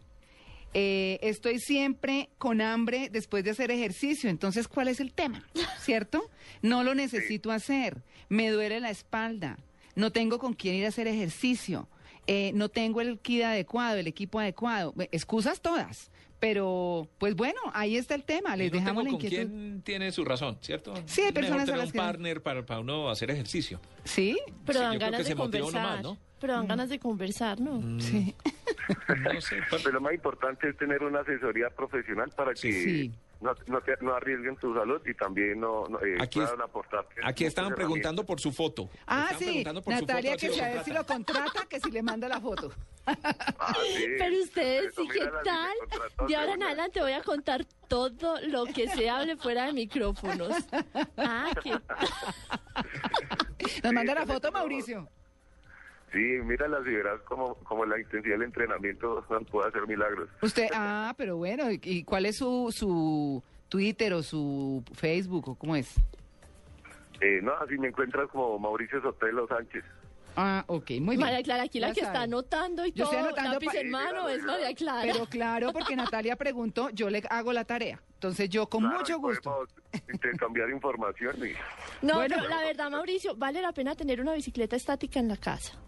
Eh, 0.75 1.19
estoy 1.23 1.59
siempre 1.59 2.29
con 2.37 2.61
hambre 2.61 3.09
después 3.11 3.43
de 3.45 3.51
hacer 3.51 3.71
ejercicio. 3.71 4.29
Entonces, 4.29 4.69
¿cuál 4.69 4.89
es 4.89 5.01
el 5.01 5.13
tema? 5.15 5.43
¿Cierto? 5.79 6.31
No 6.61 6.85
lo 6.85 6.95
necesito 6.95 7.51
hacer. 7.51 8.03
Me 8.29 8.51
duele 8.51 8.81
la 8.81 8.91
espalda. 8.91 9.57
No 9.95 10.11
tengo 10.13 10.39
con 10.39 10.53
quién 10.53 10.75
ir 10.75 10.85
a 10.85 10.89
hacer 10.89 11.07
ejercicio. 11.07 11.89
Eh, 12.27 12.51
no 12.55 12.69
tengo 12.69 13.01
el 13.01 13.19
kit 13.21 13.43
adecuado, 13.45 13.97
el 13.99 14.07
equipo 14.07 14.41
adecuado. 14.41 14.95
Excusas 15.13 15.61
todas. 15.61 16.11
Pero, 16.39 17.09
pues 17.19 17.35
bueno, 17.35 17.59
ahí 17.73 17.97
está 17.97 18.15
el 18.15 18.23
tema. 18.25 18.57
Les 18.57 18.71
no 18.71 18.79
dejamos 18.79 19.05
la 19.05 19.09
tengo 19.11 19.19
con 19.19 19.27
inquietud. 19.27 19.49
quién 19.51 19.83
tiene 19.83 20.13
su 20.13 20.23
razón, 20.25 20.59
¿cierto? 20.61 20.93
Sí, 21.07 21.23
hay 21.23 21.29
Es 21.29 21.35
mejor 21.35 21.35
personas 21.35 21.63
a 21.63 21.65
tener 21.65 21.79
las 21.79 21.87
un 21.87 21.93
que- 21.93 21.99
partner 21.99 22.43
para, 22.43 22.67
para 22.67 22.81
uno 22.81 23.09
hacer 23.09 23.31
ejercicio. 23.31 23.81
¿Sí? 24.05 24.37
Pero 24.67 24.81
Sí, 24.81 24.85
dan 24.85 24.99
ganas 24.99 25.27
de 25.27 25.35
conversar. 25.35 25.83
más, 25.83 26.03
¿no? 26.03 26.19
Pero 26.39 26.53
dan 26.53 26.67
ganas 26.69 26.91
de 26.91 26.99
conversar, 26.99 27.59
¿no? 27.61 27.81
Mm, 27.81 28.01
Sí. 28.01 28.35
No 29.35 29.41
sé, 29.41 29.57
pa- 29.71 29.79
Pero 29.79 29.93
lo 29.93 30.01
más 30.01 30.13
importante 30.15 30.69
es 30.69 30.77
tener 30.77 31.03
una 31.03 31.21
asesoría 31.21 31.71
profesional 31.71 32.31
para 32.37 32.53
que 32.53 32.73
Sí. 32.73 33.13
No, 33.41 33.53
no, 33.67 33.81
te- 33.81 33.97
no 34.01 34.15
arriesguen 34.15 34.57
tu 34.57 34.75
salud 34.75 35.01
y 35.07 35.15
también 35.15 35.61
no, 35.61 35.87
no, 35.89 35.99
eh, 36.01 36.17
Aquí 36.21 36.41
es-. 36.41 36.51
Aquí 37.25 37.45
estaban 37.45 37.75
preguntando 37.75 38.25
por 38.25 38.41
su 38.41 38.53
foto. 38.53 38.89
Ah, 39.07 39.31
sí, 39.39 39.65
Natalia, 39.65 39.83
foto, 39.83 40.07
que 40.07 40.13
a 40.33 40.39
si 40.39 40.49
ver 40.61 40.65
a 40.65 40.69
ver 40.75 40.85
si 40.85 40.93
lo 40.93 41.07
contrata, 41.07 41.67
que 41.69 41.81
si 41.81 41.91
le 41.91 42.03
manda 42.03 42.29
la 42.29 42.41
foto. 42.41 42.73
Ah, 43.07 43.75
sí. 43.85 44.07
Pero 44.19 44.37
ustedes 44.43 44.95
sí, 44.95 45.09
¿qué 45.13 45.29
tal? 45.45 45.75
De 46.27 46.37
ahora 46.37 46.55
en 46.55 46.63
adelante 46.63 47.01
voy 47.01 47.13
a 47.13 47.23
contar 47.23 47.65
todo 47.89 48.41
lo 48.43 48.65
que 48.67 48.89
se 48.89 49.09
hable 49.09 49.37
fuera 49.37 49.67
de 49.67 49.73
micrófonos. 49.73 50.53
Ah, 51.19 51.51
¿qué 51.63 51.73
Nos 53.83 53.93
manda 53.93 54.15
la 54.15 54.27
foto, 54.27 54.53
Mauricio. 54.53 55.09
Sí, 56.17 56.23
míralas 56.45 56.81
y 56.87 56.91
verás 56.95 57.21
como, 57.29 57.55
como 57.57 57.85
la 57.85 57.99
intensidad 58.01 58.37
del 58.37 58.45
entrenamiento 58.45 59.23
puede 59.51 59.69
hacer 59.69 59.87
milagros. 59.87 60.31
Usted, 60.41 60.69
ah, 60.73 61.13
pero 61.19 61.37
bueno, 61.37 61.71
¿y- 61.71 61.79
¿y 61.83 62.05
cuál 62.05 62.25
es 62.25 62.39
su, 62.39 62.71
su 62.75 63.43
Twitter 63.69 64.15
o 64.15 64.23
su 64.23 64.83
Facebook 64.95 65.49
o 65.51 65.55
cómo 65.57 65.77
es? 65.77 65.95
Eh, 67.21 67.41
no, 67.43 67.53
así 67.57 67.77
me 67.77 67.89
encuentras 67.89 68.29
como 68.31 68.59
Mauricio 68.59 69.01
Sotelo 69.03 69.47
Sánchez. 69.47 69.85
Ah, 70.37 70.65
ok, 70.69 70.91
muy 71.01 71.17
bien. 71.17 71.21
María 71.21 71.43
Clara, 71.43 71.63
aquí 71.65 71.81
la 71.81 71.89
que 71.93 72.01
sabe. 72.01 72.07
está 72.13 72.23
anotando 72.23 72.85
y 72.87 72.93
Yo 72.93 73.05
todo, 73.05 73.13
estoy 73.15 73.27
anotando 73.29 73.53
lápiz 73.55 73.75
en 73.79 73.91
mano, 73.91 74.29
es 74.29 74.43
María 74.43 74.75
Clara. 74.75 75.11
Pero 75.13 75.27
claro, 75.27 75.73
porque 75.73 75.97
Natalia 75.97 76.37
preguntó, 76.37 76.91
yo 76.91 77.09
le 77.11 77.23
hago 77.31 77.53
la 77.53 77.65
tarea. 77.65 78.01
Entonces 78.17 78.49
yo 78.49 78.67
con 78.69 78.81
Claro, 78.81 78.99
mucho 78.99 79.19
gusto. 79.19 79.67
intercambiar 80.13 80.71
información 80.71 81.37
y... 81.47 81.53
no, 82.05 82.15
bueno. 82.15 82.37
pero 82.39 82.49
la 82.49 82.61
verdad, 82.63 82.91
Mauricio, 82.91 83.37
vale 83.37 83.61
la 83.63 83.73
pena 83.73 83.95
tener 83.95 84.21
una 84.21 84.33
bicicleta 84.35 84.75
estática 84.77 85.21
en 85.21 85.29
la 85.29 85.37
casa. 85.37 85.79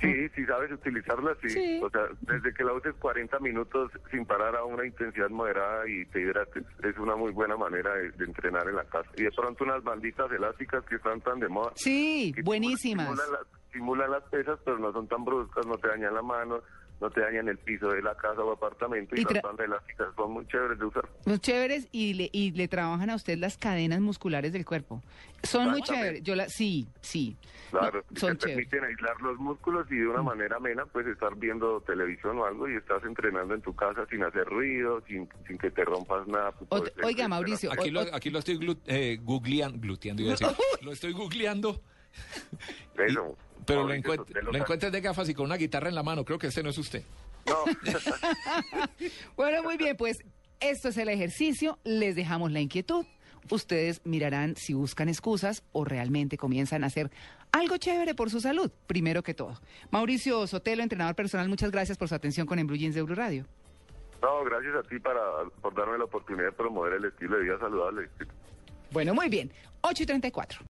Sí, 0.00 0.28
si 0.34 0.44
sabes 0.44 0.70
utilizarla, 0.72 1.34
sí. 1.40 1.48
Sí. 1.50 1.80
O 1.82 1.88
sea, 1.88 2.02
desde 2.22 2.52
que 2.52 2.62
la 2.64 2.72
uses 2.74 2.94
40 2.98 3.38
minutos 3.40 3.90
sin 4.10 4.26
parar 4.26 4.54
a 4.56 4.64
una 4.64 4.84
intensidad 4.86 5.30
moderada 5.30 5.88
y 5.88 6.04
te 6.06 6.20
hidrates, 6.20 6.64
es 6.82 6.98
una 6.98 7.16
muy 7.16 7.32
buena 7.32 7.56
manera 7.56 7.94
de, 7.94 8.10
de 8.10 8.24
entrenar 8.24 8.68
en 8.68 8.76
la 8.76 8.84
casa. 8.84 9.08
Y 9.16 9.22
de 9.22 9.30
pronto 9.32 9.64
unas 9.64 9.82
banditas 9.82 10.30
elásticas 10.32 10.84
que 10.86 10.96
están 10.96 11.20
tan 11.22 11.40
de 11.40 11.48
moda. 11.48 11.72
Sí, 11.76 12.34
buenísimas. 12.42 13.06
Simulan, 13.06 13.32
las- 13.32 13.46
simulan 13.72 14.10
las 14.10 14.22
pesas, 14.24 14.58
pero 14.64 14.78
no 14.78 14.92
son 14.92 15.08
tan 15.08 15.24
bruscas, 15.24 15.64
no 15.66 15.78
te 15.78 15.88
dañan 15.88 16.12
la 16.14 16.22
mano, 16.22 16.60
no 17.04 17.10
te 17.10 17.20
dañan 17.20 17.48
el 17.48 17.58
piso 17.58 17.88
de 17.90 18.00
la 18.02 18.14
casa 18.16 18.40
o 18.42 18.52
apartamento. 18.52 19.14
Y, 19.14 19.20
Y 19.20 19.24
las 19.24 19.42
bandas 19.42 19.66
elásticas 19.66 20.08
son 20.16 20.32
muy 20.32 20.46
chéveres 20.46 20.78
de 20.78 20.84
usar. 20.86 21.08
Muy 21.26 21.38
chéveres 21.38 21.88
y 21.92 22.14
le, 22.14 22.30
y 22.32 22.50
le 22.52 22.66
trabajan 22.68 23.10
a 23.10 23.14
usted 23.14 23.36
las 23.38 23.58
cadenas 23.58 24.00
musculares 24.00 24.52
del 24.52 24.64
cuerpo. 24.64 25.02
Son 25.42 25.70
muy 25.70 25.82
chéveres. 25.82 26.22
Yo 26.22 26.34
la, 26.34 26.48
sí, 26.48 26.88
sí. 27.02 27.36
Claro, 27.70 28.02
No, 28.10 28.18
son 28.20 28.36
te 28.38 28.46
chéveres. 28.46 28.68
permiten 28.68 28.84
aislar 28.90 29.20
los 29.20 29.36
músculos 29.38 29.86
y 29.90 29.96
de 29.96 30.06
una 30.08 30.22
manera 30.22 30.56
amena 30.56 30.86
puedes 30.86 31.12
estar 31.12 31.34
viendo 31.36 31.80
televisión 31.82 32.38
o 32.38 32.44
algo 32.46 32.68
y 32.68 32.76
estás 32.76 33.02
entrenando 33.04 33.54
en 33.54 33.60
tu 33.60 33.74
casa 33.74 34.06
sin 34.10 34.22
hacer 34.24 34.44
ruido, 34.46 35.02
sin, 35.06 35.28
sin 35.46 35.58
que 35.58 35.70
te 35.70 35.84
rompas 35.84 36.26
nada. 36.26 36.52
Ot- 36.52 36.68
Pues, 36.68 36.92
oiga, 37.04 37.28
Mauricio, 37.28 37.70
Aquí 37.72 37.88
o- 37.90 37.92
lo, 37.92 38.00
o- 38.02 38.14
aquí 38.14 38.30
lo 38.30 38.38
estoy 38.38 38.56
glu- 38.58 38.80
eh, 38.86 39.18
googleando, 39.22 39.78
gluteando, 39.78 40.22
iba 40.22 40.32
a 40.32 40.36
decir. 40.36 40.48
Lo 40.82 40.92
estoy 40.92 41.12
googleando. 41.12 41.80
Eso, 42.96 43.36
Pero 43.66 43.86
lo, 43.86 43.94
encuent- 43.94 44.28
lo 44.42 44.54
encuentras 44.56 44.92
de 44.92 45.00
gafas 45.00 45.28
y 45.28 45.34
con 45.34 45.46
una 45.46 45.56
guitarra 45.56 45.88
en 45.88 45.94
la 45.94 46.02
mano. 46.02 46.24
Creo 46.24 46.38
que 46.38 46.48
este 46.48 46.62
no 46.62 46.70
es 46.70 46.78
usted. 46.78 47.02
No, 47.46 47.56
Bueno, 49.36 49.62
muy 49.62 49.76
bien, 49.76 49.96
pues 49.96 50.18
esto 50.60 50.88
es 50.88 50.96
el 50.96 51.08
ejercicio. 51.08 51.78
Les 51.84 52.16
dejamos 52.16 52.52
la 52.52 52.60
inquietud. 52.60 53.04
Ustedes 53.50 54.00
mirarán 54.04 54.56
si 54.56 54.72
buscan 54.72 55.08
excusas 55.10 55.62
o 55.72 55.84
realmente 55.84 56.38
comienzan 56.38 56.82
a 56.82 56.86
hacer 56.86 57.10
algo 57.52 57.76
chévere 57.76 58.14
por 58.14 58.30
su 58.30 58.40
salud, 58.40 58.70
primero 58.86 59.22
que 59.22 59.34
todo. 59.34 59.60
Mauricio 59.90 60.46
Sotelo, 60.46 60.82
entrenador 60.82 61.14
personal, 61.14 61.48
muchas 61.48 61.70
gracias 61.70 61.98
por 61.98 62.08
su 62.08 62.14
atención 62.14 62.46
con 62.46 62.58
Jeans 62.66 62.94
de 62.94 63.02
Blue 63.02 63.14
Radio. 63.14 63.46
no, 64.22 64.42
gracias 64.44 64.74
a 64.76 64.82
ti 64.88 64.98
para, 64.98 65.20
por 65.60 65.74
darme 65.74 65.98
la 65.98 66.04
oportunidad 66.04 66.46
de 66.46 66.52
promover 66.52 66.94
el 66.94 67.04
estilo 67.04 67.36
de 67.36 67.42
vida 67.44 67.58
saludable. 67.60 68.08
Bueno, 68.90 69.12
muy 69.14 69.28
bien. 69.28 69.52
8 69.82 70.02
y 70.02 70.06
34. 70.06 70.64